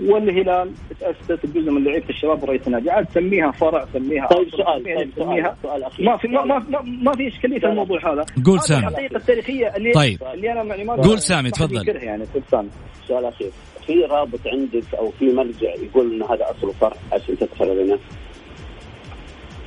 والهلال 0.00 0.70
تأسست 1.00 1.46
جزء 1.46 1.70
من 1.70 1.84
لعيبة 1.84 2.08
الشباب 2.08 2.42
ورئيس 2.42 2.66
النادي. 2.66 2.90
عاد 2.90 3.06
سميها 3.14 3.50
فرع 3.50 3.86
سميها 3.92 4.26
طيب 4.26 4.48
سؤال 4.50 4.84
طيب 4.84 5.10
سؤال, 5.16 5.52
سؤال 5.62 5.84
أخير. 5.84 6.06
ما 6.06 6.16
في 6.16 6.28
ما 6.28 6.44
ما, 6.44 6.58
ما, 6.58 6.82
ما 6.82 7.12
في 7.12 7.28
إشكالية 7.28 7.58
في 7.58 7.66
الموضوع 7.66 8.12
هذا. 8.12 8.24
قول 8.44 8.60
سامي. 8.60 8.86
الحقيقة 8.86 9.16
التاريخية 9.16 9.76
اللي 9.76 9.92
طيب. 9.92 10.18
اللي 10.34 10.52
أنا 10.52 10.64
يعني 10.64 10.84
ما 10.84 10.94
قول 10.94 11.18
سامي 11.18 11.50
تفضل. 11.50 11.96
يعني 11.96 12.24
سامي. 12.50 12.68
سؤال 13.08 13.24
أخير. 13.24 13.50
في 13.86 14.04
رابط 14.04 14.40
عندك 14.46 14.94
أو 14.94 15.10
في 15.10 15.32
مرجع 15.32 15.74
يقول 15.82 16.14
إن 16.14 16.22
هذا 16.22 16.50
أصل 16.50 16.74
فرع 16.74 16.96
عشان 17.12 17.38
تدخل 17.38 17.84
لنا 17.84 17.98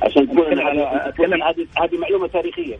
عشان 0.06 0.28
تقول 0.28 0.60
أتكلم 0.80 1.42
هذه 1.42 1.66
هذه 1.82 1.98
معلومة 1.98 2.26
تاريخية. 2.26 2.76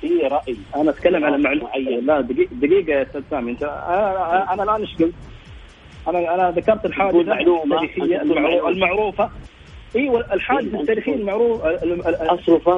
في 0.00 0.08
رأي. 0.22 0.56
أنا 0.76 0.90
أتكلم 0.90 1.24
على 1.24 1.38
معلومة 1.38 1.70
لا 2.02 2.20
دقيقه 2.20 2.54
دقيقة 2.54 2.92
يا 2.92 3.02
أستاذ 3.02 3.22
سامي. 3.30 3.50
انت 3.50 3.62
أنا 3.62 4.52
أنا 4.52 4.62
الآن 4.62 4.80
إيش 4.80 4.94
قلت؟ 4.96 5.14
أنا 6.08 6.34
أنا 6.34 6.50
ذكرت 6.50 6.84
الحادثة 6.84 7.20
التاريخيه 7.32 8.22
المعروفة. 8.68 9.30
أيوه 9.96 10.34
الحادثة 10.34 10.80
التاريخية 10.80 11.14
المعروف 11.14 11.62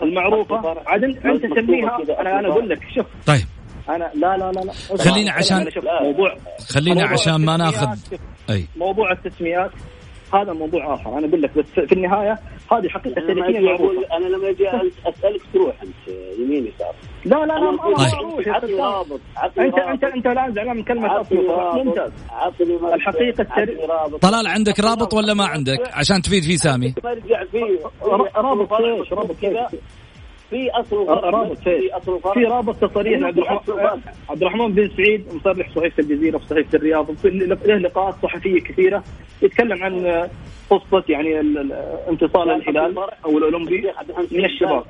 المعروفة. 0.02 0.76
عاد 0.86 1.04
انت 1.04 1.46
تسميها 1.46 1.98
أنا 2.20 2.38
أنا 2.38 2.48
أقول 2.48 2.68
لك 2.68 2.78
شوف. 2.94 3.06
طيب. 3.26 3.44
أنا 3.88 4.10
لا 4.14 4.36
لا 4.36 4.52
لا 4.52 4.60
لا. 4.60 4.72
خلينا 4.98 5.32
عشان 5.32 5.66
موضوع 6.02 6.36
خلينا 6.74 7.08
عشان 7.08 7.44
ما 7.44 7.56
ناخذ 7.56 7.98
أي. 8.50 8.64
موضوع 8.76 9.12
التسميات 9.12 9.70
هذا 10.34 10.52
موضوع 10.52 10.94
آخر. 10.94 11.18
أنا 11.18 11.28
أقول 11.28 11.42
لك 11.42 11.58
بس 11.58 11.64
في 11.88 11.92
النهاية 11.92 12.38
هذه 12.72 12.88
حقيقة 12.88 13.20
تاريخية 13.20 13.60
معروفة. 13.60 14.16
أنا 14.16 14.26
لما 14.26 14.50
أجي 14.50 14.68
أسألك 15.06 15.42
تروح 15.54 15.82
أنت 15.82 16.16
يمين 16.38 16.66
يسار. 16.66 16.94
لا 17.24 17.36
لا 17.36 17.52
لا 17.52 17.70
ما 17.70 17.82
أروح. 17.82 18.14
رابط 18.80 19.20
انت 19.58 19.78
انت 19.78 20.04
أنت 20.04 20.26
الان 20.26 20.52
زعلان 20.52 20.76
من 20.76 20.82
كلمة 20.82 21.20
اصل 21.20 21.36
ممتاز. 21.74 22.12
الحقيقة 22.94 23.42
التاريخيه 23.42 23.86
طلال 24.20 24.46
عندك 24.46 24.80
رابط 24.80 25.14
ولا 25.14 25.34
ما 25.34 25.44
عندك؟ 25.46 25.80
عشان 25.92 26.22
تفيد 26.22 26.42
فيه 26.42 26.56
سامي. 26.56 26.94
مرجع 27.04 27.44
فيه. 27.44 27.78
رابط 28.36 28.72
إيش؟ 28.72 29.12
رابط 29.12 29.36
كذا. 29.42 29.68
في 30.50 30.70
أصل 30.70 31.06
رابط. 31.08 31.58
في 31.58 31.90
أصل 31.92 32.20
في 32.34 32.44
رابط 32.44 32.76
تصريح 32.76 33.22
عبد 33.22 33.38
الرحمن 33.38 34.00
عبد 34.30 34.42
الرحمن 34.42 34.72
بن 34.72 34.90
سعيد 34.96 35.24
مصرح 35.34 35.74
صحيفة 35.74 36.02
الجزيرة 36.02 36.36
وصحيفه 36.36 36.76
الرياض 36.78 37.06
له 37.24 37.76
لقاءات 37.76 38.14
صحفية 38.22 38.60
كثيرة 38.60 39.04
يتكلم 39.42 39.82
عن 39.82 40.28
قصة 40.70 41.04
يعني 41.08 41.40
انتصال 42.08 42.50
الهلال 42.50 42.98
أو 43.24 43.38
الأولمبي 43.38 43.92
من 44.32 44.44
الشباب. 44.44 44.84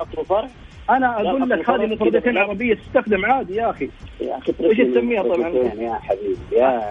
أنا 0.90 1.20
أقول 1.20 1.50
لك 1.50 1.70
هذه 1.70 1.86
مفردتين 1.86 2.38
عربية 2.38 2.74
تستخدم 2.74 3.24
عادي 3.24 3.54
يا 3.54 3.70
أخي. 3.70 3.90
يا 4.20 4.38
أخي 4.38 4.52
إيش 4.60 4.78
تسميها 4.78 5.22
طبعا؟ 5.22 5.48
يا 5.48 5.94
حبيبي 5.94 6.36
يا 6.52 6.82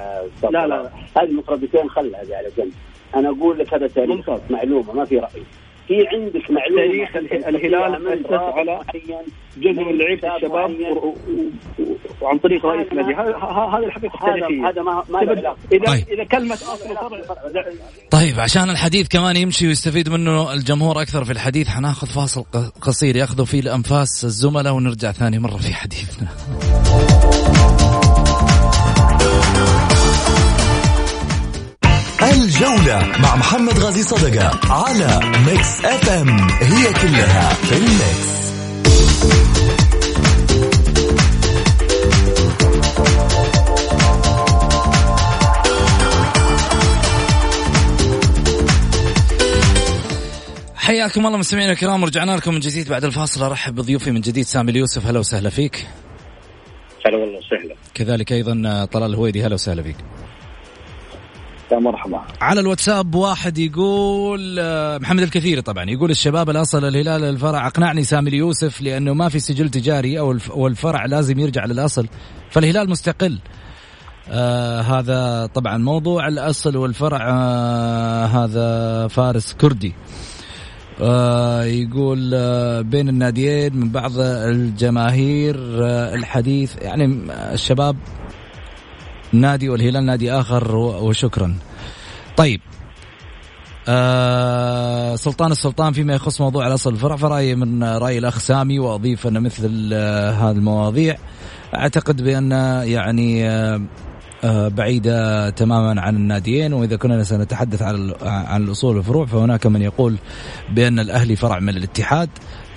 لا 0.51 0.67
لا 0.67 0.89
هذه 1.17 1.32
مفردتين 1.32 1.89
خلها 1.89 2.19
على 2.19 2.49
جنب. 2.58 2.71
أنا 3.15 3.29
أقول 3.29 3.60
لك 3.60 3.73
هذا 3.73 3.88
تاريخ 3.88 4.29
معلومة 4.49 4.93
ما 4.93 5.05
في 5.05 5.17
رأي. 5.17 5.43
في 5.89 6.08
عندك 6.08 6.52
معلومة 6.52 7.08
تاريخ 7.13 7.15
الهلال 7.47 8.08
أسس 8.08 8.32
على 8.32 8.80
جزء 9.58 9.84
من 9.84 9.97
لعيبة 9.97 10.36
الشباب 10.36 10.71
وعن 12.21 12.38
طريق 12.38 12.65
رئيس 12.65 12.88
النادي. 12.91 13.13
هذا 13.13 13.86
الحقيقة 13.86 14.15
التاريخية. 14.15 14.69
هذا 14.69 14.82
ما 14.82 15.04
ما 15.10 15.21
اذا 15.21 15.56
طيب. 15.88 16.06
إذا 16.12 16.23
كلمة 16.23 16.56
اصل 16.56 16.95
طيب 18.12 18.39
عشان 18.39 18.69
الحديث 18.69 19.08
كمان 19.08 19.36
يمشي 19.36 19.67
ويستفيد 19.67 20.10
منه 20.10 20.54
الجمهور 20.54 21.02
أكثر 21.02 21.23
في 21.23 21.32
الحديث 21.32 21.67
حناخذ 21.67 22.08
فاصل 22.08 22.43
قصير 22.82 23.15
ياخذوا 23.15 23.45
فيه 23.45 23.60
الأنفاس 23.60 24.25
الزملاء 24.25 24.73
ونرجع 24.73 25.12
ثاني 25.12 25.39
مرة 25.39 25.58
في 25.58 25.73
حديثنا. 25.73 26.28
مع 33.19 33.35
محمد 33.35 33.79
غازي 33.79 34.03
صدقة 34.03 34.59
على 34.73 35.19
Mix 35.45 35.85
FM 35.85 36.29
هي 36.49 36.93
كلها 36.93 37.53
في 37.53 37.77
ال 37.77 37.88
mix. 37.88 38.29
حياكم 50.75 51.25
الله 51.25 51.38
مستمعينا 51.38 51.71
الكرام 51.71 52.03
ورجعنا 52.03 52.31
لكم 52.31 52.53
من 52.53 52.59
جديد 52.59 52.89
بعد 52.89 53.05
الفاصل. 53.05 53.43
أرحب 53.43 53.75
بضيوفي 53.75 54.12
من 54.12 54.21
جديد 54.21 54.45
سامي 54.45 54.71
اليوسف. 54.71 55.05
هلا 55.05 55.19
وسهلا 55.19 55.49
فيك. 55.49 55.88
هلا 57.05 57.17
والله 57.17 57.38
وسهلا. 57.38 57.75
كذلك 57.93 58.31
أيضا 58.31 58.85
طلال 58.91 59.09
الهويدي. 59.09 59.45
هلا 59.45 59.53
وسهلا 59.53 59.83
فيك. 59.83 59.95
يا 61.71 61.79
مرحبا. 61.79 62.21
على 62.41 62.60
الواتساب 62.60 63.15
واحد 63.15 63.58
يقول 63.58 64.60
آه، 64.60 64.97
محمد 64.97 65.21
الكثير 65.23 65.60
طبعا 65.60 65.84
يقول 65.89 66.12
الشباب 66.12 66.49
الأصل 66.49 66.86
الهلال 66.86 67.23
الفرع 67.23 67.67
أقنعني 67.67 68.03
سامي 68.03 68.29
اليوسف 68.29 68.82
لأنه 68.82 69.13
ما 69.13 69.29
في 69.29 69.39
سجل 69.39 69.69
تجاري 69.69 70.19
أو 70.19 70.38
والفرع 70.49 71.05
لازم 71.05 71.39
يرجع 71.39 71.65
للأصل 71.65 72.08
فالهلال 72.49 72.89
مستقل. 72.89 73.39
آه 74.32 74.82
هذا 74.82 75.45
طبعا 75.45 75.77
موضوع 75.77 76.27
الأصل 76.27 76.77
والفرع 76.77 77.29
آه 77.29 78.25
هذا 78.25 79.08
فارس 79.08 79.53
كردي. 79.53 79.93
آه 81.01 81.63
يقول 81.63 82.32
آه 82.34 82.82
بين 82.82 83.10
الناديين 83.10 83.75
من 83.75 83.89
بعض 83.89 84.12
الجماهير 84.19 85.55
آه 85.84 86.15
الحديث 86.15 86.75
يعني 86.82 87.05
الشباب 87.53 87.95
نادي 89.33 89.69
والهلال 89.69 90.05
نادي 90.05 90.31
آخر 90.31 90.75
وشكرا. 90.75 91.55
طيب 92.37 92.61
آه 93.87 95.15
سلطان 95.15 95.51
السلطان 95.51 95.93
فيما 95.93 96.13
يخص 96.13 96.41
موضوع 96.41 96.67
الأصل 96.67 96.93
الفرع 96.93 97.15
فرايي 97.15 97.55
من 97.55 97.83
رأي 97.83 98.17
الأخ 98.17 98.39
سامي 98.39 98.79
وأضيف 98.79 99.27
أن 99.27 99.43
مثل 99.43 99.89
آه 99.93 100.31
هذه 100.31 100.55
المواضيع 100.55 101.17
أعتقد 101.75 102.21
بأن 102.21 102.51
يعني 102.85 103.49
آه 103.49 103.81
آه 104.43 104.67
بعيدة 104.67 105.49
تماما 105.49 106.01
عن 106.01 106.15
الناديين 106.15 106.73
وإذا 106.73 106.95
كنا 106.95 107.23
سنتحدث 107.23 107.81
عن 107.81 108.13
عن 108.21 108.63
الأصول 108.63 108.95
والفروع 108.95 109.25
فهناك 109.25 109.67
من 109.67 109.81
يقول 109.81 110.17
بأن 110.71 110.99
الأهلي 110.99 111.35
فرع 111.35 111.59
من 111.59 111.69
الاتحاد 111.69 112.29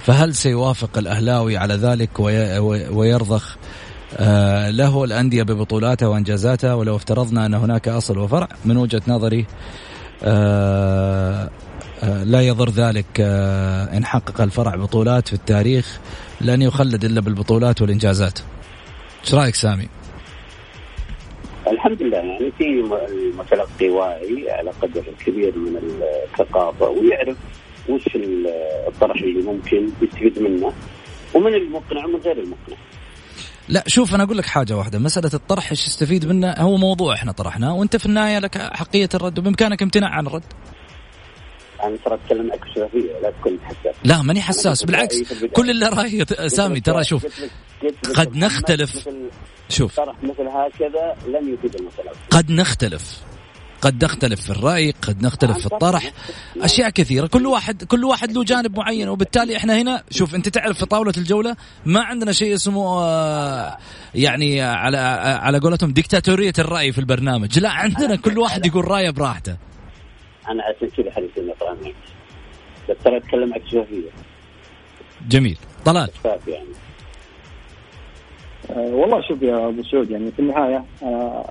فهل 0.03 0.35
سيوافق 0.35 0.99
الأهلاوي 0.99 1.57
على 1.57 1.75
ذلك 1.75 2.21
ويرضخ 2.91 3.57
له 4.71 5.05
الأندية 5.05 5.43
ببطولاتها 5.43 6.09
وإنجازاتها 6.09 6.75
ولو 6.75 6.97
افترضنا 6.97 7.47
أن 7.47 7.55
هناك 7.55 7.89
أصل 7.89 8.19
وفرع 8.19 8.49
من 8.65 8.77
وجهة 8.77 9.03
نظري 9.09 9.47
آه 10.25 11.51
آه 12.03 12.25
لا 12.25 12.41
يضر 12.41 12.71
ذلك 12.71 13.21
آه 13.21 13.97
إن 13.97 14.05
حقق 14.05 14.41
الفرع 14.41 14.77
بطولات 14.77 15.29
في 15.29 15.35
التاريخ 15.35 16.01
لن 16.41 16.63
يخلد 16.63 17.05
إلا 17.05 17.21
بالبطولات 17.21 17.83
والإنجازات. 17.83 18.39
إيش 19.25 19.35
رأيك 19.35 19.55
سامي؟ 19.55 19.89
الحمد 21.67 22.03
لله 22.03 22.17
يعني 22.19 22.53
في 22.59 22.65
المتلقي 23.09 23.89
واعي 23.89 24.51
على 24.51 24.71
قدر 24.71 25.05
كبير 25.27 25.59
من 25.59 26.03
الثقافة 26.25 26.89
ويعرف 26.89 27.37
وش 27.89 28.09
الطرح 28.87 29.23
اللي 29.23 29.43
ممكن 29.43 29.89
يستفيد 30.03 30.39
منه 30.39 30.73
ومن 31.35 31.55
المقنع 31.55 32.05
ومن 32.05 32.17
غير 32.17 32.39
المقنع. 32.39 32.77
لا 33.73 33.85
شوف 33.87 34.15
أنا 34.15 34.23
أقول 34.23 34.39
لك 34.39 34.47
حاجة 34.47 34.77
واحدة. 34.77 34.99
مسألة 34.99 35.31
الطرح 35.35 35.71
إيش 35.71 35.87
يستفيد 35.87 36.27
منه 36.27 36.53
هو 36.53 36.77
موضوع 36.77 37.15
إحنا 37.15 37.33
طرحناه. 37.33 37.75
وأنت 37.75 37.97
في 37.97 38.07
النهاية 38.07 38.39
لك 38.39 38.59
حقية 38.59 39.09
الرد 39.15 39.39
وبإمكانك 39.39 39.83
امتناع 39.83 40.11
عن 40.11 40.27
الرد. 40.27 40.43
أنا 41.85 41.97
ترى 42.05 42.15
أتكلم 42.15 42.47
معك 42.47 42.61
شفافيه 42.75 43.21
لا 43.23 43.31
تكون 43.31 43.59
حساس. 43.65 43.95
لا 44.05 44.23
ماني 44.23 44.43
حساس 44.43 44.85
بالعكس. 44.85 45.33
كل 45.53 45.71
اللي 45.71 45.87
راي 45.87 46.25
سامي 46.49 46.81
ترى 46.81 47.05
شوف. 47.05 47.27
قد 48.15 48.37
نختلف. 48.37 49.09
شوف. 49.69 49.97
طرح 49.97 50.17
مثل 50.23 50.49
هكذا 50.49 51.17
لن 51.27 51.55
يفيد 51.55 51.77
قد 52.31 52.51
نختلف. 52.51 53.23
قد 53.83 54.05
نختلف 54.05 54.41
في 54.41 54.51
الرأي 54.51 54.91
قد 55.03 55.23
نختلف 55.23 55.59
في 55.59 55.67
الطرح 55.67 56.13
أشياء 56.61 56.91
كثيرة. 56.91 57.27
كل 57.27 57.47
واحد 57.47 57.85
كل 57.85 58.05
واحد 58.05 58.33
له 58.33 58.45
جانب 58.45 58.77
معين 58.77 59.09
وبالتالي 59.09 59.57
إحنا 59.57 59.83
هنا 59.83 60.03
شوف 60.11 60.35
أنت 60.35 60.49
تعرف 60.49 60.79
في 60.79 60.87
طاولة 60.87 61.13
الجولة 61.17 61.57
ما 61.87 62.01
عندنا 62.01 62.33
شيء 62.33 62.55
اسمه 62.55 63.03
آه، 63.03 63.79
يعني 64.15 64.61
على 64.61 64.99
على 65.43 65.59
قولتهم 65.59 65.93
ديكتاتورية 65.93 66.53
الرأي 66.59 66.93
في 66.93 66.99
البرنامج. 66.99 67.59
لا 67.59 67.71
عندنا 67.71 68.17
كل 68.17 68.39
واحد 68.39 68.67
يقول 68.67 68.89
رأيه 68.89 69.11
براحته. 69.11 69.57
أنا 70.49 70.63
عشان 70.63 70.89
كذا 70.89 71.13
معك 71.61 71.95
بس 72.89 72.97
ترى 73.05 73.17
أتكلم 73.17 73.49
معك 73.49 73.63
شفافيه 73.67 74.11
جميل. 75.29 75.59
طلال. 75.85 76.09
يعني. 76.25 76.82
والله 78.77 79.21
شوف 79.29 79.43
يا 79.43 79.69
أبو 79.69 79.83
سعود 79.83 80.11
يعني 80.11 80.31
في 80.31 80.39
النهاية 80.39 80.85
أه 81.03 81.45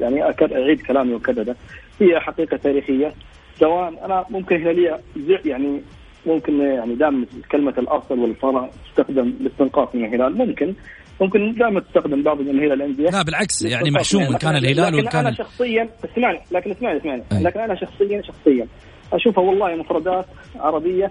يعني 0.00 0.22
أعيد 0.22 0.82
كلامي 0.86 1.14
وكذا 1.14 1.56
هي 2.00 2.20
حقيقة 2.20 2.56
تاريخية. 2.56 3.12
سواء 3.60 4.04
أنا 4.04 4.24
ممكن 4.30 4.56
هلاليه 4.56 5.00
يعني 5.44 5.82
ممكن 6.26 6.60
يعني 6.60 6.94
دائما 6.94 7.26
كلمة 7.52 7.74
الأصل 7.78 8.18
والفرع 8.18 8.70
تستخدم 8.84 9.34
لاستنقاص 9.40 9.94
من 9.94 10.04
الهلال 10.04 10.38
ممكن. 10.38 10.74
ممكن 11.20 11.52
دائما 11.52 11.80
تستخدم 11.80 12.22
بعض 12.22 12.40
من 12.40 12.50
الهلال 12.50 12.72
الانديه 12.72 13.10
لا 13.10 13.22
بالعكس 13.22 13.62
يعني 13.62 13.90
محشوم 13.90 14.22
ان 14.22 14.36
كان 14.36 14.56
الهلال 14.56 14.94
وان 14.94 15.04
كان 15.04 15.26
أنا 15.26 15.36
شخصيا 15.36 15.88
اسمعني 16.04 16.38
لكن 16.52 16.70
اسمعني 16.70 16.98
اسمعني. 16.98 17.22
لكن 17.32 17.60
أنا 17.60 17.74
شخصيا 17.74 18.22
شخصيا 18.22 18.66
أشوفها 19.12 19.44
والله 19.44 19.76
مفردات 19.76 20.26
عربية 20.56 21.10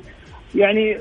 يعني 0.55 0.97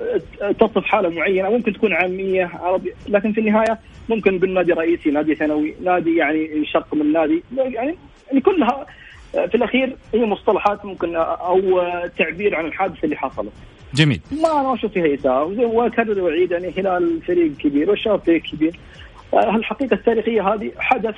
تصف 0.61 0.85
حالة 0.85 1.09
معينة 1.09 1.51
ممكن 1.51 1.73
تكون 1.73 1.93
عامية 1.93 2.51
عربية 2.61 2.93
لكن 3.09 3.33
في 3.33 3.41
النهاية 3.41 3.79
ممكن 4.09 4.39
بالنادي 4.39 4.73
رئيسي 4.73 5.11
نادي 5.11 5.35
ثانوي 5.35 5.75
نادي 5.85 6.17
يعني 6.17 6.57
ينشق 6.57 6.95
من 6.95 7.13
نادي 7.13 7.43
يعني 7.57 7.97
يعني 8.29 8.41
كلها 8.41 8.87
في 9.33 9.55
الأخير 9.55 9.97
هي 10.15 10.25
مصطلحات 10.25 10.85
ممكن 10.85 11.17
أو 11.17 11.83
تعبير 12.19 12.57
عن 12.57 12.67
الحادثة 12.67 13.05
اللي 13.05 13.17
حصلت. 13.17 13.53
جميل. 13.95 14.21
ما 14.43 14.61
أنا 14.61 14.75
أشوف 14.75 14.93
فيها 14.93 15.15
اساءه 15.15 15.45
واكرر 15.67 16.21
واعيد 16.21 16.51
يعني 16.51 16.73
هلال 16.77 17.23
فريق 17.23 17.57
كبير 17.57 17.91
والشباب 17.91 18.21
فريق 18.21 18.43
كبير. 18.43 18.77
الحقيقة 19.35 19.95
التاريخية 19.95 20.55
هذه 20.55 20.71
حدث 20.79 21.15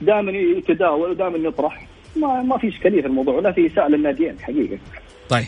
دائما 0.00 0.32
يتداول 0.32 1.10
ودائما 1.10 1.48
يطرح 1.48 1.86
ما 2.16 2.42
ما 2.42 2.58
في 2.58 2.68
إشكالية 2.68 3.00
في 3.00 3.06
الموضوع 3.06 3.34
ولا 3.34 3.52
في 3.52 3.66
إساءة 3.66 3.88
للناديين 3.88 4.38
حقيقة. 4.40 4.78
طيب. 5.28 5.46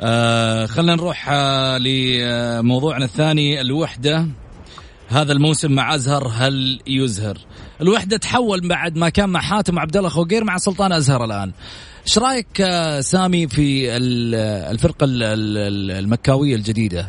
آه 0.00 0.66
خلينا 0.66 0.94
نروح 0.94 1.28
آه 1.30 1.78
لموضوعنا 1.78 3.04
الثاني 3.04 3.60
الوحدة 3.60 4.26
هذا 5.08 5.32
الموسم 5.32 5.72
مع 5.72 5.94
أزهر 5.94 6.28
هل 6.34 6.80
يزهر؟ 6.86 7.38
الوحدة 7.80 8.16
تحول 8.16 8.68
بعد 8.68 8.96
ما 8.96 9.08
كان 9.08 9.28
مع 9.28 9.40
حاتم 9.40 9.78
عبد 9.78 9.96
الله 9.96 10.08
خوقير 10.08 10.44
مع 10.44 10.56
سلطان 10.56 10.92
أزهر 10.92 11.24
الآن. 11.24 11.52
إيش 12.06 12.18
رأيك 12.18 12.60
آه، 12.60 13.00
سامي 13.00 13.48
في 13.48 13.96
الفرقة 14.70 15.06
المكاوية 15.10 16.54
الجديدة؟ 16.54 17.08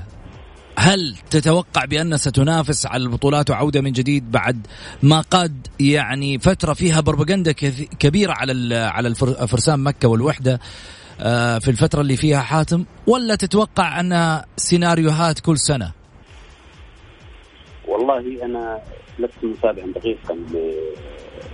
هل 0.78 1.16
تتوقع 1.30 1.86
بأنها 1.86 2.18
ستنافس 2.18 2.86
على 2.86 3.04
البطولات 3.04 3.50
وعودة 3.50 3.82
من 3.82 3.92
جديد 3.92 4.32
بعد 4.32 4.68
ما 5.04 5.22
قاد 5.22 5.68
يعني 5.80 6.40
فترة 6.40 6.74
فيها 6.74 7.00
بروباغندا 7.02 7.52
كبيرة 8.00 8.34
على 8.34 8.76
على 8.76 9.16
فرسان 9.48 9.80
مكة 9.80 10.08
والوحدة 10.08 10.60
في 11.60 11.68
الفترة 11.68 12.02
اللي 12.02 12.16
فيها 12.16 12.40
حاتم 12.40 12.86
ولا 13.08 13.36
تتوقع 13.36 14.00
أنها 14.00 14.46
سيناريوهات 14.58 15.40
كل 15.40 15.58
سنة؟ 15.58 15.92
والله 17.88 18.46
أنا 18.46 18.80
لست 19.20 19.44
متابعا 19.44 19.86
دقيقا 19.96 20.38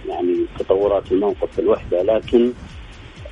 يعني 0.07 0.45
تطورات 0.59 1.11
الموقف 1.11 1.51
في 1.55 1.59
الوحدة 1.59 2.01
لكن 2.03 2.51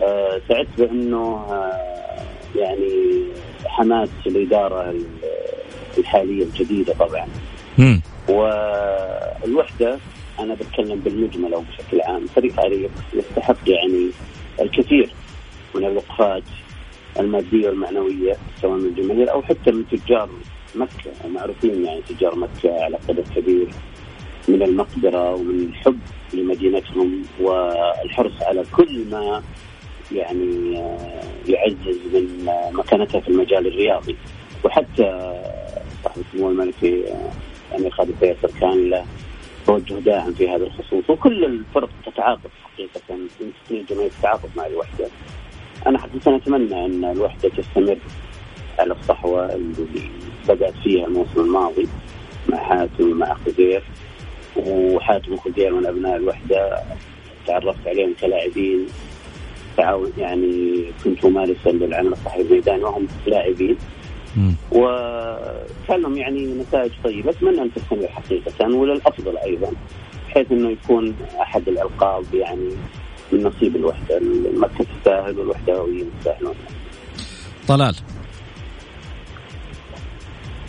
آه 0.02 0.42
سعدت 0.50 0.70
بأنه 0.78 1.46
آه 1.50 1.96
يعني 2.56 3.26
حماس 3.66 4.10
الإدارة 4.28 4.96
الحالية 5.98 6.44
الجديدة 6.44 6.94
طبعا 6.94 7.28
مم. 7.78 8.02
والوحدة 8.30 10.00
أنا 10.40 10.54
بتكلم 10.54 11.00
بالمجمل 11.00 11.54
أو 11.54 11.62
بشكل 11.62 12.02
عام 12.02 12.26
فريق 12.26 12.60
عريق 12.60 12.92
يستحق 13.14 13.70
يعني 13.70 14.10
الكثير 14.62 15.10
من 15.76 15.86
الوقفات 15.86 16.44
المادية 17.20 17.70
والمعنوية 17.70 18.38
سواء 18.62 18.78
من 18.78 18.86
الجماهير 18.86 19.32
أو 19.32 19.42
حتى 19.42 19.72
من 19.72 19.88
تجار 19.88 20.30
مكة. 20.76 21.12
معروفين 21.28 21.86
يعني 21.86 22.02
تجار 22.02 22.36
مكة 22.36 22.84
على 22.84 22.98
قدر 22.98 23.24
كبير 23.36 23.68
من 24.48 24.64
المقدرة 24.64 25.34
ومن 25.36 25.60
الحب 25.60 26.00
لمدينتهم 26.34 27.22
والحرص 27.40 28.42
على 28.42 28.64
كل 28.76 29.06
ما 29.12 29.44
يعني 30.12 30.80
آه، 30.80 31.24
يعزز 31.48 32.00
من 32.14 32.50
مكانتها 32.72 33.22
في 33.22 33.28
المجال 33.28 33.68
الرياضي. 33.68 34.16
وحتى 34.64 35.42
صاحب 36.04 36.22
السمو 36.22 36.50
الملكي 36.50 37.04
يعني 37.72 37.92
خالد 37.92 38.16
فيصل 38.20 38.60
كان 38.60 38.90
له 38.90 39.06
توجه 39.68 39.94
داعم 39.94 40.34
في 40.34 40.50
هذا 40.50 40.64
الخصوص. 40.64 41.10
وكل 41.10 41.46
الفرق 41.46 41.90
تتعاطف 42.06 42.52
حقيقة. 42.64 43.02
يمكن 43.10 43.52
الجماهير 43.72 44.12
تتعاطف 44.20 44.58
مع 44.58 44.66
الوحدة 44.66 45.08
أنا 45.88 46.00
حقيقة 46.00 46.36
أتمنى 46.36 46.86
أن 46.86 47.06
الوحدة 47.06 47.50
تستمر 47.50 47.98
على 48.80 48.94
الصحوة 48.94 49.54
اللي 49.54 50.10
بدأت 50.48 50.74
فيها 50.84 51.08
الموسم 51.08 51.40
الماضي 51.40 51.88
مع 52.50 52.58
حاتم 52.58 53.12
ومع 53.12 53.34
خزير 53.46 53.84
وحاتم 54.56 55.34
وخزير 55.34 55.74
من 55.76 55.86
أبناء 55.86 56.16
الوحدة 56.16 56.84
تعرفت 57.48 57.88
عليهم 57.88 58.14
كلاعبين. 58.22 58.86
تعاون 59.78 60.12
يعني 60.18 60.86
كنت 61.04 61.26
ممارسا 61.26 61.70
للعمل 61.70 62.12
الصحي 62.12 62.42
الميداني 62.42 62.84
وهم 62.84 63.08
لاعبين. 63.28 63.78
وكان 64.72 66.02
لهم 66.02 66.18
يعني 66.18 66.46
نتائج 66.46 66.92
طيبة. 67.04 67.30
أتمنى 67.30 67.62
أن 67.62 67.74
تستمر 67.74 68.08
حقيقة 68.08 68.76
وللأفضل 68.76 69.38
أيضا 69.38 69.72
بحيث 70.28 70.52
إنه 70.52 70.70
يكون 70.70 71.16
أحد 71.42 71.68
الألقاب 71.68 72.24
يعني 72.34 72.70
من 73.36 73.44
نصيب 73.44 73.76
الوحدة 73.76 74.20
مكه 74.58 74.86
تستاهل 74.98 75.40
والوحداويين 75.40 76.12
يستاهلون 76.18 76.56
طلال. 77.68 77.96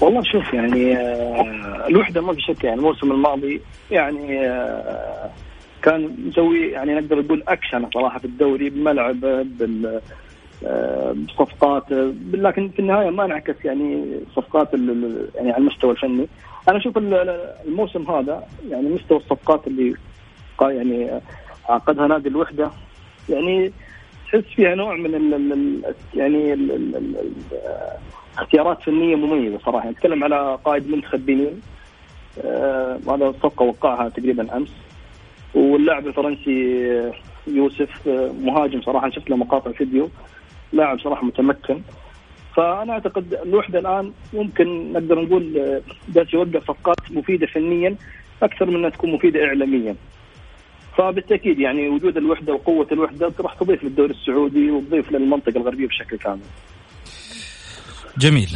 والله 0.01 0.23
شوف 0.23 0.55
يعني 0.55 0.97
آه، 0.97 1.87
الوحدة 1.89 2.21
ما 2.21 2.33
في 2.33 2.41
شك 2.41 2.65
يعني 2.65 2.79
الموسم 2.79 3.13
الماضي 3.13 3.61
يعني 3.91 4.47
آه، 4.47 5.31
كان 5.83 6.17
مسوي 6.29 6.67
يعني 6.67 6.95
نقدر 6.95 7.19
نقول 7.19 7.43
أكشن 7.49 7.91
صراحة 7.95 8.19
في 8.19 8.25
الدوري 8.25 8.71
بملعبه 8.71 9.43
بال 9.43 10.01
آه، 10.67 11.13
بصفقات 11.13 11.85
لكن 12.33 12.69
في 12.69 12.79
النهاية 12.79 13.11
ما 13.11 13.25
انعكس 13.25 13.65
يعني 13.65 14.21
صفقات 14.37 14.75
يعني 15.35 15.53
على 15.53 15.57
المستوى 15.57 15.91
الفني. 15.91 16.29
أنا 16.69 16.77
أشوف 16.77 16.99
الموسم 16.99 18.11
هذا 18.11 18.47
يعني 18.71 18.89
مستوى 18.89 19.19
الصفقات 19.19 19.67
اللي 19.67 19.95
يعني 20.61 21.21
عقدها 21.69 22.07
نادي 22.07 22.29
الوحدة. 22.29 22.71
يعني 23.29 23.73
تحس 24.27 24.45
فيها 24.57 24.75
نوع 24.75 24.97
من 24.97 25.15
ال 25.15 25.83
يعني 26.15 26.53
ال 26.53 27.15
اختيارات 28.39 28.83
فنية 28.83 29.17
مميزة 29.17 29.59
صراحة. 29.59 29.91
نتكلم 29.91 30.25
على 30.25 30.59
قائد 30.65 30.91
منتخب 30.91 31.27
بنين. 31.27 31.61
آه 32.45 32.99
هذا 33.09 33.33
صفقه 33.33 33.63
وقعها 33.63 34.09
تقريبا 34.09 34.57
أمس. 34.57 34.73
واللاعب 35.55 36.07
الفرنسي 36.07 36.83
يوسف 37.47 38.09
آه 38.09 38.33
مهاجم 38.41 38.83
صراحة. 38.83 39.11
شفت 39.11 39.31
له 39.31 39.37
مقاطع 39.37 39.73
فيديو. 39.73 40.09
لاعب 40.73 41.01
صراحة 41.01 41.25
متمكن. 41.25 41.81
فأنا 42.57 42.93
أعتقد 42.93 43.39
الوحدة 43.43 43.79
الآن 43.79 44.13
ممكن 44.35 44.93
نقدر 44.93 45.21
نقول 45.21 45.53
جالس 46.09 46.35
آه، 46.35 46.39
يوقع 46.39 46.61
صفقات 46.61 46.97
مفيدة 47.11 47.47
فنيا 47.47 47.97
أكثر 48.43 48.67
من 48.67 48.77
أنها 48.77 48.91
تكون 48.91 49.13
مفيدة 49.13 49.45
اعلاميا. 49.45 49.95
فبالتأكيد 50.97 51.59
يعني 51.59 51.89
وجود 51.89 52.17
الوحدة 52.17 52.53
وقوة 52.53 52.87
الوحدة 52.93 53.33
راح 53.41 53.55
تضيف 53.55 53.85
للدوري 53.85 54.15
السعودي 54.15 54.71
وتضيف 54.71 55.13
للمنطقة 55.13 55.57
الغربية 55.57 55.87
بشكل 55.87 56.19
كامل. 56.19 56.41
جميل. 58.19 58.49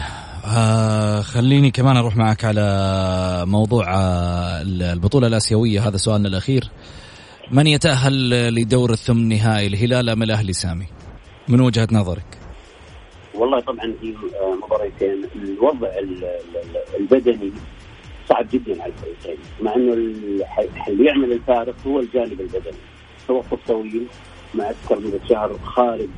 آه 0.56 1.20
خليني 1.20 1.70
كمان 1.70 1.96
أروح 1.96 2.16
معك 2.16 2.44
على 2.44 3.44
موضوع 3.46 3.94
آه 3.94 4.62
البطولة 4.62 5.26
الآسيوية. 5.26 5.88
هذا 5.88 5.96
سؤالنا 5.96 6.28
الأخير. 6.28 6.64
من 7.50 7.66
يتأهل 7.66 8.30
لدور 8.54 8.90
الثمن 8.90 9.28
نهائي 9.28 9.66
الهلال 9.66 10.08
أم 10.08 10.22
الأهلي؟ 10.22 10.52
سامي 10.52 10.86
من 11.48 11.60
وجهة 11.60 11.88
نظرك؟ 11.92 12.38
والله 13.34 13.60
طبعا 13.60 13.94
في 14.00 14.14
مباراتين 14.64 15.24
الوضع 15.36 15.88
البدني 17.00 17.52
صعب 18.30 18.46
جدا 18.52 18.82
على 18.82 18.92
الفريقين 18.92 19.38
مع 19.62 19.74
إنه 19.74 19.92
اللي 20.88 21.04
يعمل 21.04 21.32
الفارق 21.32 21.74
هو 21.86 22.00
الجانب 22.00 22.40
البدني. 22.40 22.76
توقف 23.28 23.58
طويل 23.66 24.06
مع 24.54 24.70
أكثر 24.70 24.98
من 24.98 25.20
شهر 25.28 25.58
خارج 25.58 26.08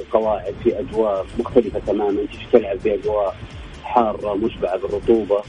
القواعد 0.00 0.54
في 0.64 0.80
أجواء 0.80 1.26
مختلفة 1.38 1.78
تماما 1.78 2.26
تلعب 2.52 2.78
في 2.78 2.94
اجواء 2.94 3.36
حارة 3.84 4.34
مشبعة 4.34 4.76
بالرطوبة 4.76 5.42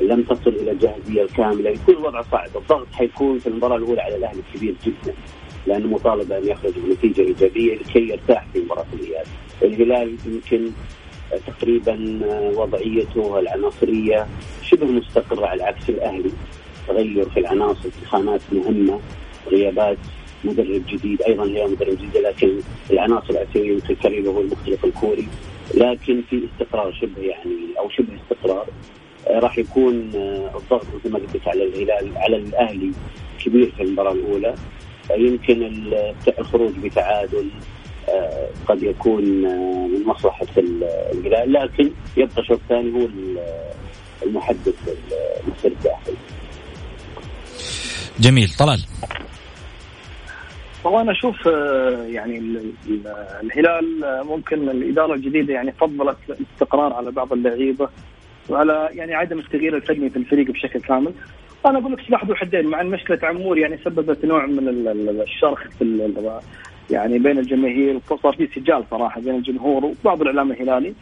لم 0.00 0.22
تصل 0.22 0.50
إلى 0.50 0.70
الجاهزية 0.70 1.22
الكاملة. 1.22 1.70
يكون 1.70 1.94
الوضع 1.94 2.22
صعب 2.22 2.56
الضغط 2.56 2.86
حيكون 2.92 3.38
في 3.38 3.46
المباراة 3.46 3.76
الأولى 3.76 4.00
على 4.00 4.16
الأهلي 4.16 4.42
كبير 4.54 4.74
جدا 4.86 5.14
لأنه 5.66 5.86
مطالب 5.86 6.32
أن 6.32 6.46
يخرج 6.48 6.72
بنتيجة 6.78 7.20
إيجابية 7.20 7.74
لكي 7.74 8.08
يرتاح 8.08 8.46
في 8.52 8.60
مباراة 8.60 8.86
الإياب. 8.92 9.26
الهلال 9.62 10.16
يمكن 10.26 10.70
تقريبا 11.46 12.20
وضعيته 12.56 13.38
العناصرية 13.38 14.26
شبه 14.62 14.86
مستقرة 14.86 15.46
على 15.46 15.62
عكس 15.62 15.90
الأهلي. 15.90 16.30
تغير 16.88 17.28
في 17.28 17.40
العناصر 17.40 17.88
خانات 18.06 18.40
مهمة 18.52 19.00
غيابات 19.48 19.98
مدرب 20.44 20.82
جديد 20.88 21.22
أيضا 21.22 21.44
هي 21.44 21.66
مدرب 21.66 21.92
جديد 21.92 22.16
لكن 22.16 22.58
العناصر 22.90 23.30
الاساسيه 23.30 23.76
مثل 23.76 23.96
كريم 23.96 24.26
هو 24.26 24.40
المختلف 24.40 24.84
الكوري. 24.84 25.28
لكن 25.74 26.22
في 26.30 26.48
استقرار 26.52 26.92
شبه 26.92 27.22
يعني 27.22 27.78
أو 27.78 27.88
شبه 27.90 28.08
استقرار 28.22 28.66
راح 29.30 29.58
يكون 29.58 30.10
الضغط 30.54 30.86
مثل 30.94 31.12
ما 31.12 31.18
قلت 31.18 31.48
على 31.48 31.64
الهلال 31.64 32.16
على 32.16 32.36
الأهلي 32.36 32.92
كبير 33.44 33.72
في 33.76 33.82
المباراة 33.82 34.12
الأولى. 34.12 34.54
يمكن 35.16 35.70
الخروج 36.38 36.72
بتعادل 36.84 37.38
آه، 37.38 37.75
قد 38.66 38.82
يكون 38.82 39.46
آه، 39.46 39.86
من 39.86 40.06
مصلحة 40.06 40.46
الهلال 40.58 41.52
لكن 41.52 41.90
يبقى 42.16 42.44
شوط 42.44 42.60
ثاني 42.68 42.92
هو 42.94 43.08
المحدث 44.22 44.74
المصير 45.46 45.72
الداخلي. 45.72 46.16
جميل 48.20 48.48
طلال 48.58 48.80
والله 50.84 51.00
أنا 51.00 51.12
أشوف 51.12 51.48
آه، 51.48 52.06
يعني 52.06 52.62
الهلال 53.42 54.02
ممكن 54.26 54.68
الإدارة 54.68 55.14
الجديدة 55.14 55.54
يعني 55.54 55.72
فضلت 55.72 56.16
الاستقرار 56.28 56.92
على 56.92 57.10
بعض 57.10 57.32
اللعيبة 57.32 57.88
وعلى 58.48 58.88
يعني 58.92 59.14
عدم 59.14 59.38
التغيير 59.38 59.76
الفني 59.76 60.10
في 60.10 60.16
الفريق 60.16 60.50
بشكل 60.50 60.80
كامل. 60.80 61.12
أنا 61.66 61.78
أقول 61.78 61.92
لك 61.92 62.00
سلاح 62.08 62.24
ذو 62.24 62.34
حدين 62.34 62.66
مع 62.66 62.80
إن 62.80 62.86
مشكلة 62.86 63.18
عمور 63.22 63.58
يعني 63.58 63.78
سببت 63.84 64.24
نوع 64.24 64.46
من 64.46 64.68
الشرخ 65.22 65.60
في 65.78 65.84
يعني 66.90 67.18
بين 67.18 67.38
الجماهير 67.38 68.00
وصار 68.10 68.36
في 68.36 68.48
سجال 68.54 68.84
صراحة 68.90 69.20
بين 69.20 69.34
الجمهور 69.34 69.84
وبعض 69.84 70.20
الإعلام 70.20 70.52
الهلالي. 70.52 70.94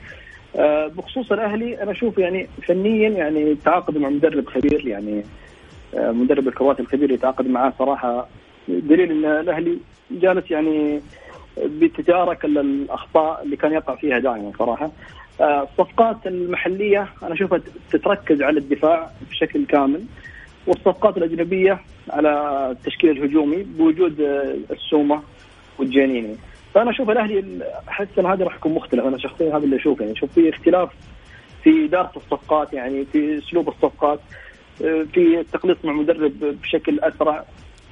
آه، 0.57 0.87
بخصوص 0.87 1.33
الأهلي 1.33 1.83
أنا 1.83 1.91
أشوف 1.91 2.19
يعني 2.19 2.49
فنيا 2.69 3.09
يعني 3.09 3.55
تعاقد 3.55 3.99
مع 3.99 4.09
مدرب 4.09 4.49
خبير 4.49 4.87
يعني 4.87 5.25
آه، 5.95 6.11
مدرب 6.13 6.49
الكرواتي 6.49 6.83
الخبير 6.83 7.11
يتعاقد 7.11 7.49
معاه 7.49 7.73
صراحة 7.79 8.29
دليل 8.69 9.11
إن 9.11 9.25
الأهلي 9.41 9.79
جالس 10.11 10.51
يعني 10.51 11.01
بتتدارك 11.57 12.45
الأخطاء 12.45 13.43
اللي 13.45 13.57
كان 13.57 13.73
يقع 13.73 13.95
فيها 13.97 14.19
دائما 14.19 14.53
صراحة. 14.59 14.91
آه، 15.41 15.63
الصفقات 15.63 16.27
المحلية 16.27 17.09
أنا 17.23 17.35
أشوفها 17.35 17.61
تتركز 17.91 18.43
على 18.43 18.59
الدفاع 18.59 19.11
بشكل 19.31 19.67
كامل. 19.67 20.05
والصفقات 20.67 21.17
الأجنبية 21.17 21.81
على 22.11 22.31
التشكيل 22.71 23.11
الهجومي 23.11 23.63
بوجود 23.63 24.21
السومة 24.71 25.23
والجانيني 25.79 26.37
فأنا 26.75 26.91
أشوف 26.91 27.11
الأهلي 27.11 27.45
أحس 27.89 28.07
ان 28.19 28.27
هذا 28.27 28.45
راح 28.45 28.57
يكون 28.57 28.73
مختلف. 28.73 29.05
أنا 29.05 29.19
شخصيا 29.19 29.57
هذا 29.57 29.65
اللي 29.65 29.77
أشوفه. 29.77 30.01
يعني 30.01 30.17
أشوف 30.17 30.33
في 30.33 30.49
اختلاف 30.49 30.91
في 31.65 31.85
إدارة 31.85 32.13
الصفقات 32.17 32.73
يعني 32.73 33.05
في 33.05 33.39
أسلوب 33.39 33.69
الصفقات 33.69 34.21
آه، 34.85 35.07
في 35.13 35.41
التخليص 35.41 35.77
مع 35.85 35.93
مدرب 35.93 36.33
بشكل 36.63 37.01
أسرع. 37.01 37.45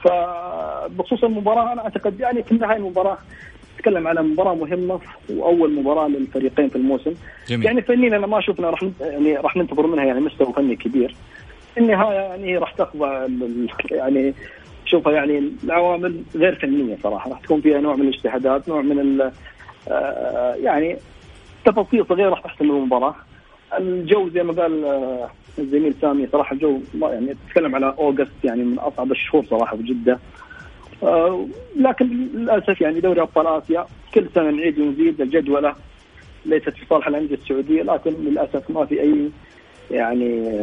فبخصوص 0.05 1.25
المباراة 1.25 1.73
أنا 1.73 1.83
أعتقد 1.83 2.21
يعني 2.21 2.43
في 2.43 2.53
النهاية 2.53 2.77
المباراة 2.77 3.19
نتكلم 3.77 4.09
على 4.09 4.23
مباراة 4.23 4.55
مهمة 4.55 5.01
وأول 5.31 5.75
مباراة 5.75 6.09
للفريقين 6.09 6.69
في 6.69 6.77
الموسم. 6.77 7.15
جميل. 7.49 7.67
يعني 7.67 7.83
فنيا 7.83 8.17
أنا 8.17 8.27
ما 8.27 8.39
اشوفنا 8.39 8.71
راح 8.71 8.85
يعني 9.01 9.37
راح 9.37 9.57
ننتظر 9.57 9.87
منها 9.87 10.05
يعني 10.05 10.21
مستوى 10.21 10.53
فني 10.53 10.77
كبير. 10.77 11.15
في 11.75 11.81
النهاية 11.81 12.19
يعني 12.19 12.59
راح 12.59 12.73
تخضع 12.73 13.27
يعني 13.91 14.35
شوفها 14.93 15.13
يعني 15.13 15.53
العوامل 15.65 16.23
غير 16.37 16.55
فنية 16.55 16.97
صراحة. 17.03 17.31
راح 17.31 17.41
تكون 17.41 17.61
فيها 17.61 17.81
نوع 17.81 17.97
من 17.97 18.03
الاجتهادات 18.03 18.69
نوع 18.69 18.81
من 18.81 19.31
آه، 19.89 20.55
يعني 20.55 20.97
تفاصيل 21.65 22.07
صغيرة 22.07 22.31
راح 22.31 22.41
تحسم 22.41 22.71
المباراة. 22.71 23.15
الجو 23.79 24.29
زي 24.29 24.43
ما 24.43 24.53
قال 24.53 24.85
آه، 24.85 25.31
الزميل 25.59 25.95
سامي 26.01 26.27
صراحة 26.33 26.55
الجو 26.55 26.81
يعني 27.03 27.35
تتكلم 27.47 27.75
على 27.75 27.95
أوغست 27.99 28.45
يعني 28.45 28.63
من 28.63 28.79
أصعب 28.79 29.13
الشهور 29.13 29.45
صراحة 29.45 29.77
في 29.77 29.83
جدة. 29.83 30.19
آه، 31.03 31.47
لكن 31.77 32.07
للأسف 32.35 32.81
يعني 32.81 33.01
دوري 33.01 33.21
أبطال 33.21 33.47
آسيا 33.47 33.87
كل 34.15 34.27
سنة 34.35 34.51
نعيد 34.51 34.79
ونزيد 34.79 35.21
الجدولة 35.21 35.75
ليست 36.47 36.71
في 36.71 36.87
صالح 36.91 37.07
الأندية 37.07 37.35
السعودية 37.35 37.83
لكن 37.83 38.11
للأسف 38.11 38.71
ما 38.71 38.85
في 38.87 39.01
أي 39.01 39.31
يعني 39.91 40.57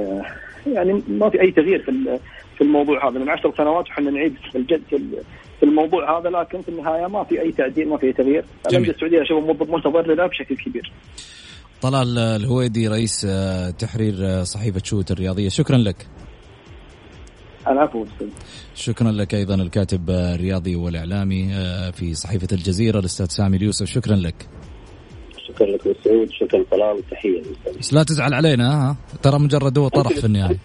يعني 0.68 1.04
ما 1.08 1.30
في 1.30 1.42
أي 1.42 1.52
تغيير 1.52 1.80
في 1.80 2.20
في 2.60 2.66
الموضوع 2.66 3.10
هذا. 3.10 3.20
من 3.20 3.30
عشر 3.30 3.54
سنوات 3.58 3.90
وحنا 3.90 4.12
نعيد 4.12 4.36
الجد 4.56 4.82
في 4.90 5.64
الموضوع 5.64 6.20
هذا 6.20 6.30
لكن 6.30 6.62
في 6.62 6.70
النهاية 6.70 7.08
ما 7.08 7.24
في 7.24 7.42
أي 7.42 7.52
تعديل 7.52 7.90
ما 7.90 7.98
في 7.98 8.06
أي 8.06 8.14
تغيير. 8.14 8.46
الانديه 8.70 8.92
السعودية 8.92 9.22
أشوف 9.22 9.44
متضرره 9.70 10.28
بشكل 10.28 10.56
كبير. 10.56 10.92
طلال 11.82 12.18
الهويدي 12.18 12.88
رئيس 12.88 13.26
آه، 13.30 13.70
تحرير 13.70 14.16
آه، 14.22 14.44
صحيفة 14.44 14.82
شوت 14.84 15.12
الرياضية. 15.12 15.50
شكرا 15.50 15.78
لك. 15.78 16.08
العفو 17.68 18.06
شكرا 18.76 19.12
لك 19.12 19.36
أيضا 19.36 19.56
الكاتب 19.56 20.10
الرياضي 20.10 20.76
والإعلامي 20.76 21.54
آه، 21.54 21.92
في 21.92 22.14
صحيفة 22.14 22.48
الجزيرة 22.52 23.00
الأستاذ 23.00 23.26
سامي 23.26 23.58
اليوسف. 23.58 23.86
شكرا 23.86 24.16
لك. 24.16 24.48
شكرا 25.48 25.68
لك 25.68 25.82
سعود. 26.04 26.32
شكرا 26.32 26.64
طلال 26.72 26.98
وتحيه 26.98 27.42
بس 27.80 27.94
لا 27.94 28.04
تزعل 28.04 28.34
علينا 28.34 28.74
ها؟ 28.74 28.98
ترى 29.24 29.40
مجرد 29.40 29.78
هو 29.78 29.88
طرف 29.88 30.14
في 30.20 30.26
النهاية. 30.26 30.58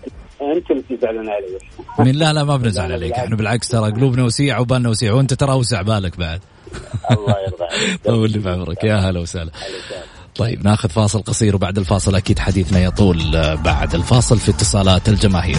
انت 0.53 0.71
اللي 0.71 0.83
تزعلون 0.83 1.29
علي. 1.29 1.59
من 1.99 2.15
لا 2.15 2.33
لا 2.33 2.45
ما 2.45 2.57
بنزعل 2.57 2.93
عليك. 2.93 3.13
إحنا 3.13 3.37
بالعكس 3.37 3.69
ترى 3.69 3.91
قلوبنا 3.91 4.25
وسيعه 4.25 4.61
وبالنا 4.61 4.89
وسيع 4.89 5.13
وانت 5.13 5.35
ترى 5.35 5.53
اوسع 5.53 5.83
بالك 5.83 6.19
بعد. 6.19 6.41
الله 7.11 7.35
يرضى 7.47 7.65
عليك. 7.65 8.01
طول 8.05 8.31
لي 8.31 8.39
بعمرك. 8.39 8.85
يا 8.85 8.97
هلا 8.97 9.21
وسهلا. 9.21 9.51
طيب 10.37 10.65
ناخذ 10.65 10.89
فاصل 10.89 11.23
قصير 11.23 11.57
وبعد 11.57 11.79
الفاصل 11.79 12.15
أكيد 12.15 12.39
حديثنا 12.39 12.81
يطول 12.81 13.57
بعد 13.57 13.95
الفاصل 13.95 14.39
في 14.39 14.51
اتصالات 14.51 15.09
الجماهير. 15.09 15.59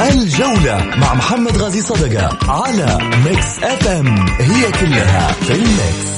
الجولة 0.00 0.84
مع 0.96 1.14
محمد 1.14 1.56
غازي 1.56 1.80
صدقة 1.80 2.38
على 2.50 2.98
Mix 3.24 3.62
FM. 3.64 4.26
هي 4.28 4.72
كلها 4.72 5.32
في 5.32 5.54
ال 5.54 5.65
mix. 5.65 6.10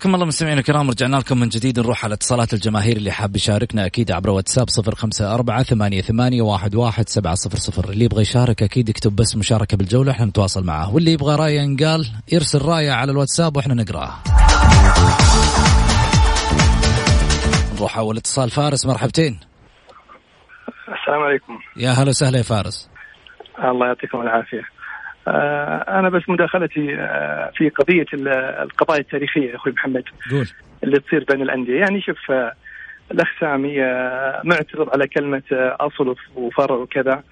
حياكم 0.00 0.14
الله 0.14 0.26
مستمعينا 0.26 0.60
الكرام 0.60 0.90
رجعنا 0.90 1.16
لكم 1.16 1.40
من 1.40 1.48
جديد 1.48 1.78
نروح 1.80 2.04
على 2.04 2.14
اتصالات 2.14 2.52
الجماهير 2.52 2.96
اللي 2.96 3.10
حاب 3.10 3.36
يشاركنا 3.36 3.86
أكيد 3.86 4.10
عبر 4.10 4.30
واتساب 4.30 4.68
صفر 4.68 4.94
خمسة 4.94 5.34
أربعة 5.34 5.62
ثمانية, 5.62 6.02
ثمانية 6.02 6.42
واحد, 6.42 6.74
واحد 6.74 7.08
سبعة 7.08 7.34
صفر 7.34 7.56
صفر. 7.56 7.90
اللي 7.90 8.04
يبغى 8.04 8.22
يشارك 8.22 8.62
أكيد 8.62 8.88
يكتب 8.88 9.16
بس 9.16 9.36
مشاركة 9.36 9.76
بالجولة 9.76 10.12
إحنا 10.12 10.26
نتواصل 10.26 10.64
معاه 10.64 10.94
واللي 10.94 11.12
يبغى 11.12 11.36
راية 11.36 11.60
ينقال 11.60 12.06
يرسل 12.32 12.62
رأية 12.62 12.92
على 12.92 13.12
الواتساب 13.12 13.56
وإحنا 13.56 13.74
نقرأه. 13.74 14.10
نروح 17.76 17.98
أول 17.98 18.16
اتصال. 18.16 18.50
فارس 18.50 18.86
مرحبتين. 18.86 19.40
السلام 21.00 21.22
عليكم. 21.22 21.58
يا 21.76 21.90
هلا 21.90 22.08
وسهلا 22.08 22.38
يا 22.38 22.42
فارس. 22.42 22.88
الله 23.64 23.86
يعطيكم 23.86 24.20
العافية. 24.20 24.79
أنا 25.28 26.08
بس 26.08 26.22
مداخلتي 26.28 26.94
آه، 26.94 27.50
في 27.56 27.68
قضية 27.68 28.06
القضايا 28.62 29.00
التاريخية 29.00 29.56
أخوي 29.56 29.72
محمد 29.72 30.04
قول. 30.30 30.48
اللي 30.84 31.00
تصير 31.00 31.24
بين 31.24 31.42
الأندية. 31.42 31.80
يعني 31.80 32.00
شوف 32.00 32.30
آه، 32.30 32.52
الأخ 33.10 33.28
سامي 33.40 33.78
معترض 34.44 34.90
على 34.90 35.08
كلمة 35.08 35.42
اصل 35.52 36.16
وفرع 36.34 36.74
وكذا. 36.74 37.22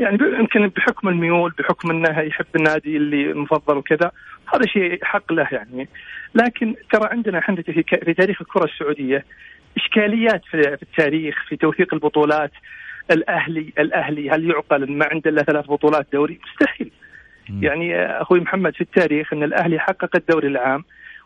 يعني 0.00 0.18
يمكن 0.38 0.68
بحكم 0.68 1.08
الميول 1.08 1.52
بحكم 1.58 1.90
إنه 1.90 2.20
يحب 2.20 2.46
النادي 2.56 2.96
اللي 2.96 3.34
مفضل 3.34 3.76
وكذا. 3.76 4.10
هذا 4.54 4.66
شيء 4.66 5.04
حق 5.04 5.32
له 5.32 5.48
يعني. 5.52 5.88
لكن 6.34 6.74
ترى 6.92 7.08
عندنا 7.10 7.38
إحنا 7.38 7.62
في 8.04 8.14
تاريخ 8.14 8.42
الكرة 8.42 8.64
السعودية 8.64 9.24
إشكاليات 9.76 10.42
في 10.50 10.78
التاريخ 10.82 11.44
في 11.48 11.56
توثيق 11.56 11.94
البطولات 11.94 12.50
الأهلي 13.10 13.72
الأهلي 13.78 14.30
هل 14.30 14.50
يعقل 14.50 14.92
ما 14.92 15.06
عنده 15.06 15.30
إلا 15.30 15.42
ثلاث 15.42 15.66
بطولات 15.66 16.06
دوري؟ 16.12 16.40
مستحيل. 16.46 16.90
يعني 17.48 18.06
أخوي 18.06 18.40
محمد 18.40 18.74
في 18.74 18.80
التاريخ 18.80 19.32
أن 19.32 19.42
الأهلي 19.42 19.78
حقق 19.78 20.16
الدوري 20.16 20.48
العام 20.48 20.84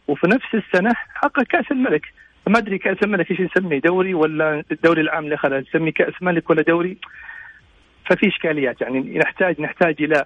وفي 0.08 0.26
نفس 0.26 0.54
السنة 0.54 0.90
حقق 1.14 1.42
كأس 1.42 1.64
الملك 1.70 2.12
ما 2.46 2.58
أدري 2.58 2.78
كأس 2.78 2.96
الملك 3.04 3.30
إيش 3.30 3.40
نسميه 3.40 3.78
دوري 3.78 4.14
ولا 4.14 4.64
الدوري 4.72 5.00
العام 5.00 5.24
اللي 5.24 5.36
خلاه 5.36 5.60
نسميه 5.60 5.92
كأس 5.92 6.14
ملك 6.22 6.50
ولا 6.50 6.62
دوري 6.62 6.96
ففي 8.10 8.28
إشكاليات 8.28 8.80
يعني 8.80 9.18
نحتاج 9.18 9.60
نحتاج 9.60 10.02
إلى 10.02 10.24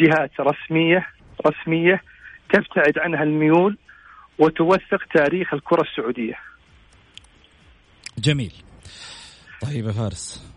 جهات 0.00 0.30
رسمية 0.40 1.06
رسمية 1.46 2.02
تبتعد 2.52 2.98
عنها 2.98 3.22
الميول 3.22 3.76
وتوثق 4.38 5.04
تاريخ 5.14 5.54
الكرة 5.54 5.82
السعودية. 5.82 6.38
جميل. 8.18 8.52
طيب 9.62 9.86
يا 9.86 9.92
فارس 9.92 10.49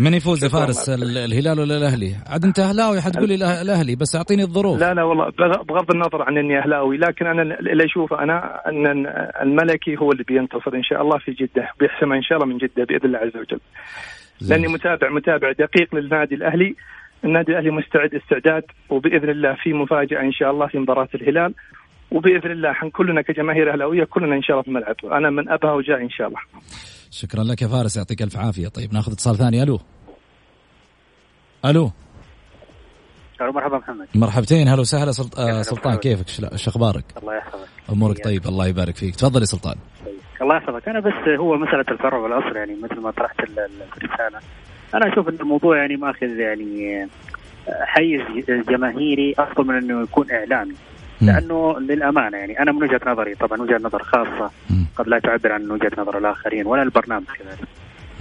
من 0.00 0.14
يفوز 0.14 0.44
يا 0.44 0.48
فارس 0.48 0.88
الهلال 0.88 1.60
ولا 1.60 1.76
الأهلي؟ 1.76 2.14
عاد 2.26 2.44
انت 2.44 2.58
أهلاوي 2.58 3.00
حتقول 3.00 3.28
لي 3.28 3.34
الأهلي 3.34 3.96
بس 3.96 4.16
أعطيني 4.16 4.42
الظروف 4.42 4.80
لا 4.80 4.94
لا 4.94 5.02
والله 5.02 5.24
بغض 5.68 5.90
النظر 5.90 6.22
عن 6.22 6.38
إني 6.38 6.58
أهلاوي 6.58 6.96
لكن 6.96 7.26
أنا 7.26 7.42
اللي 7.42 7.84
أشوفه 7.84 8.22
أنا 8.22 8.60
أن 8.68 9.06
الملكي 9.42 9.96
هو 9.96 10.12
اللي 10.12 10.24
بينتصر 10.24 10.74
إن 10.74 10.82
شاء 10.82 11.02
الله 11.02 11.18
في 11.18 11.32
جدة 11.32 11.68
بيحسمها 11.80 12.16
إن 12.16 12.22
شاء 12.22 12.38
الله 12.38 12.48
من 12.52 12.58
جدة 12.58 12.84
بإذن 12.84 13.04
الله 13.04 13.18
عز 13.18 13.36
وجل. 13.36 13.60
لأني 14.40 14.68
متابع 14.68 15.10
متابع 15.10 15.52
دقيق 15.52 15.94
للنادي 15.94 16.34
الأهلي 16.34 16.74
النادي 17.24 17.52
الأهلي 17.52 17.70
مستعد 17.70 18.14
استعداد 18.14 18.62
وبإذن 18.90 19.30
الله 19.30 19.56
في 19.62 19.72
مفاجأة 19.72 20.20
إن 20.20 20.32
شاء 20.32 20.50
الله 20.50 20.66
في 20.66 20.78
مباراة 20.78 21.08
الهلال 21.14 21.54
وبإذن 22.10 22.50
الله 22.50 22.74
كلنا 22.92 23.22
كجماهير 23.22 23.72
أهلاوية 23.72 24.04
كلنا 24.04 24.36
إن 24.36 24.42
شاء 24.42 24.50
الله 24.52 24.62
في 24.62 24.68
الملعب 24.68 24.96
أنا 25.04 25.30
من 25.30 25.48
أبها 25.48 25.72
وجاي 25.72 26.02
إن 26.02 26.10
شاء 26.10 26.28
الله. 26.28 26.40
شكرا 27.10 27.44
لك 27.44 27.62
يا 27.62 27.68
فارس 27.68 27.96
يعطيك 27.96 28.22
ألف 28.22 28.36
عافية. 28.36 28.68
طيب 28.68 28.94
ناخذ 28.94 29.12
اتصال 29.12 29.36
ثاني. 29.36 29.62
ألو. 29.62 29.80
ألو. 31.64 31.90
مرحبا 33.40 33.78
محمد. 33.78 34.08
مرحبتين. 34.14 34.68
هلا 34.68 34.80
وسهلا. 34.80 35.12
آه، 35.38 35.62
سلطان 35.62 35.96
كيفك؟ 35.96 36.28
شو 36.56 36.70
أخبارك؟ 36.70 37.04
الله 37.22 37.36
يحفظك. 37.36 37.68
أمورك 37.90 38.24
طيب 38.24 38.46
الله 38.46 38.66
يبارك 38.66 38.96
فيك. 38.96 39.16
تفضل 39.16 39.40
يا 39.40 39.46
سلطان. 39.46 39.74
طيب. 40.06 40.14
الله 40.42 40.56
يحفظك. 40.56 40.88
أنا 40.88 41.00
بس 41.00 41.38
هو 41.38 41.56
مسألة 41.56 41.84
الفرع 41.90 42.18
والاصل 42.18 42.56
يعني 42.56 42.76
مثل 42.82 43.00
ما 43.00 43.10
طرحت 43.10 43.40
الرسالة. 43.40 44.40
أنا 44.94 45.12
أشوف 45.12 45.28
إن 45.28 45.36
الموضوع 45.40 45.76
يعني 45.76 45.96
ماخذ 45.96 46.26
يعني 46.26 47.02
آه، 47.68 47.84
حيز 47.84 48.20
جماهيري 48.68 49.34
أفضل 49.38 49.66
من 49.66 49.76
إنه 49.76 50.02
يكون 50.02 50.30
إعلامي. 50.30 50.74
لأنه 51.22 51.80
للأمانة 51.80 52.36
يعني 52.36 52.60
أنا 52.60 52.72
من 52.72 52.82
وجهة 52.82 53.00
نظري 53.06 53.34
طبعا 53.34 53.62
وجهة 53.62 53.78
نظر 53.78 54.02
خاصة 54.02 54.50
قد 54.96 55.08
لا 55.08 55.18
تعبر 55.18 55.52
عن 55.52 55.70
وجهة 55.70 55.92
نظر 55.98 56.18
الآخرين 56.18 56.66
ولا 56.66 56.82
البرنامج 56.82 57.24
كذلك. 57.38 57.68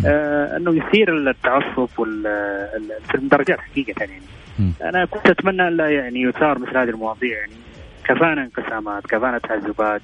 آه 0.06 0.58
إنه 0.58 0.76
يثير 0.76 1.30
التعصب 1.30 1.86
في 3.08 3.16
المدرجات 3.16 3.60
حقيقة 3.60 4.00
يعني. 4.00 4.22
أنا 4.82 5.06
كنت 5.06 5.30
أتمنى 5.30 5.68
أن 5.68 5.80
يعني 5.80 6.22
يثار 6.22 6.60
مثل 6.60 6.78
هذه 6.78 6.90
المواضيع 6.90 7.38
يعني. 7.38 7.54
كفانا 8.04 8.42
انقسامات 8.44 9.08
كفانا 9.08 9.38
تهذبات 9.38 10.02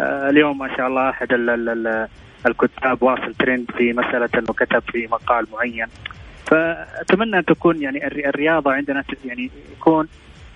آه 0.00 0.30
اليوم 0.30 0.58
ما 0.58 0.76
شاء 0.76 0.86
الله 0.86 1.10
أحد 1.10 1.28
الكتاب 2.46 3.02
واصل 3.02 3.34
ترند 3.34 3.70
في 3.76 3.92
مسألة 3.92 4.28
إنه 4.34 4.52
كتب 4.52 4.82
في 4.92 5.06
مقال 5.06 5.46
معين. 5.52 5.86
فأتمنى 6.46 7.38
أن 7.38 7.44
تكون 7.44 7.82
يعني 7.82 8.06
الرياضة 8.06 8.72
عندنا 8.72 9.04
يعني 9.24 9.50
يكون 9.78 10.08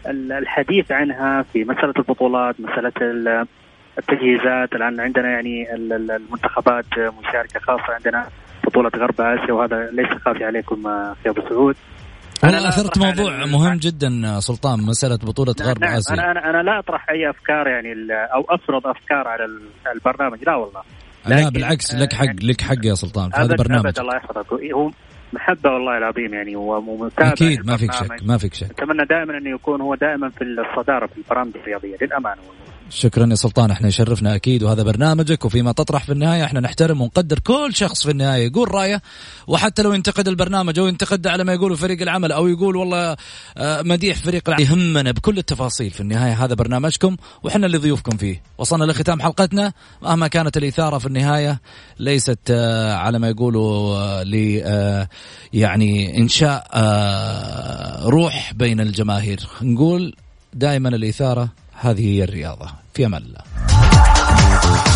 الحديث 0.07 0.93
عنها 0.93 1.43
في 1.43 1.65
مسألة 1.65 1.95
البطولات 1.99 2.55
مسألة 2.61 2.93
التجهيزات 3.99 4.73
الآن 4.73 5.01
عندنا 5.01 5.29
يعني 5.29 5.75
المنتخبات 5.75 6.87
مشاركة 6.99 7.61
خاصة 7.61 7.95
عندنا 7.95 8.29
بطولة 8.67 8.91
غرب 8.97 9.21
آسيا 9.21 9.53
وهذا 9.55 9.91
ليس 9.91 10.23
خافي 10.25 10.45
عليكم 10.45 10.87
أخي 10.87 11.31
أبو 11.31 11.41
سعود. 11.49 11.77
أنا 12.45 12.69
أثرت 12.69 12.99
موضوع 12.99 13.47
مهم 13.47 13.77
جدا 13.77 14.41
سلطان 14.41 14.81
مسألة 14.81 15.17
بطولة 15.17 15.55
نعم 15.61 15.69
غرب 15.69 15.81
نعم 15.81 15.93
آسيا. 15.97 16.15
أنا 16.15 16.31
أنا 16.31 16.51
أنا 16.51 16.63
لا 16.63 16.79
أطرح 16.79 17.11
أي 17.11 17.31
أفكار 17.31 17.67
يعني 17.69 17.89
أو 18.35 18.45
أفرض 18.49 18.87
أفكار 18.87 19.29
على 19.29 19.45
البرنامج 19.95 20.45
لا 20.47 20.55
والله. 20.57 20.83
لا 21.27 21.49
بالعكس 21.49 21.95
لك 21.95 22.13
حق 22.13 22.35
لك 22.43 22.61
حق 22.61 22.85
يا 22.85 22.95
سلطان 22.95 23.31
في 23.31 23.37
هذا 23.37 23.57
برنامج 23.57 23.87
أبد 23.87 23.99
الله 23.99 24.17
يحفظك. 24.17 24.53
هو 24.53 24.91
محبة 25.33 25.71
والله 25.71 25.99
العظيم 25.99 26.35
يعني 26.35 26.57
ومتابع 26.57 27.33
أكيد 27.33 27.67
ما 27.67 27.77
فيك 27.77 27.93
شك 27.93 28.23
ما 28.23 28.39
فيك 28.39 28.55
شك. 28.55 28.71
أتمنى 28.71 29.05
دائما 29.05 29.39
انه 29.39 29.51
يكون 29.51 29.81
هو 29.81 29.95
دائما 29.95 30.29
في 30.29 30.45
الصدارة 30.45 31.07
في 31.07 31.19
البرامج 31.19 31.57
الرياضية 31.57 31.97
للأمانة 32.01 32.41
والله. 32.41 32.72
شكرا 32.95 33.27
يا 33.31 33.35
سلطان 33.35 33.71
إحنا 33.71 33.89
يشرفنا 33.89 34.35
أكيد 34.35 34.63
وهذا 34.63 34.83
برنامجك 34.83 35.45
وفيما 35.45 35.73
تطرح 35.73 36.05
في 36.05 36.13
النهاية 36.13 36.45
إحنا 36.45 36.61
نحترم 36.61 37.01
ونقدر 37.01 37.39
كل 37.39 37.71
شخص 37.75 38.03
في 38.03 38.11
النهاية 38.11 38.47
يقول 38.47 38.75
رأيه 38.75 39.03
وحتى 39.47 39.83
لو 39.83 39.93
ينتقد 39.93 40.29
البرنامج 40.29 40.79
أو 40.79 40.87
ينتقد 40.87 41.27
على 41.27 41.45
ما 41.45 41.53
يقوله 41.53 41.77
فريق 41.77 42.03
العمل 42.03 42.33
أو 42.33 42.49
يقول 42.49 42.77
والله 42.77 43.17
آه، 43.57 43.83
مديح 43.83 44.17
فريق 44.17 44.49
العمل. 44.49 44.65
يهمنا 44.65 45.11
بكل 45.11 45.39
التفاصيل 45.39 45.91
في 45.91 46.01
النهاية 46.01 46.45
هذا 46.45 46.55
برنامجكم 46.55 47.17
وإحنا 47.43 47.67
اللي 47.67 47.79
ضيوفكم 47.79 48.17
فيه. 48.17 48.43
وصلنا 48.59 48.85
لختام 48.85 49.23
حلقتنا 49.23 49.73
مهما 50.03 50.29
كانت 50.29 50.57
الإثارة 50.57 50.99
في 50.99 51.07
النهاية 51.07 51.61
ليست 51.99 52.39
آه، 52.51 52.95
على 52.95 53.19
ما 53.19 53.29
يقولوا 53.29 53.97
آه، 53.97 54.23
ل 54.23 54.35
يعني 55.53 56.19
إنشاء 56.19 56.67
روح 58.09 58.53
بين 58.55 58.81
الجماهير. 58.81 59.41
نقول 59.63 60.15
دائما 60.55 60.89
الإثارة 60.89 61.62
هذه 61.83 62.07
هي 62.07 62.25
الرياضة. 62.25 62.67
في 62.95 63.07
أمان 63.07 63.23
الله. 63.23 64.92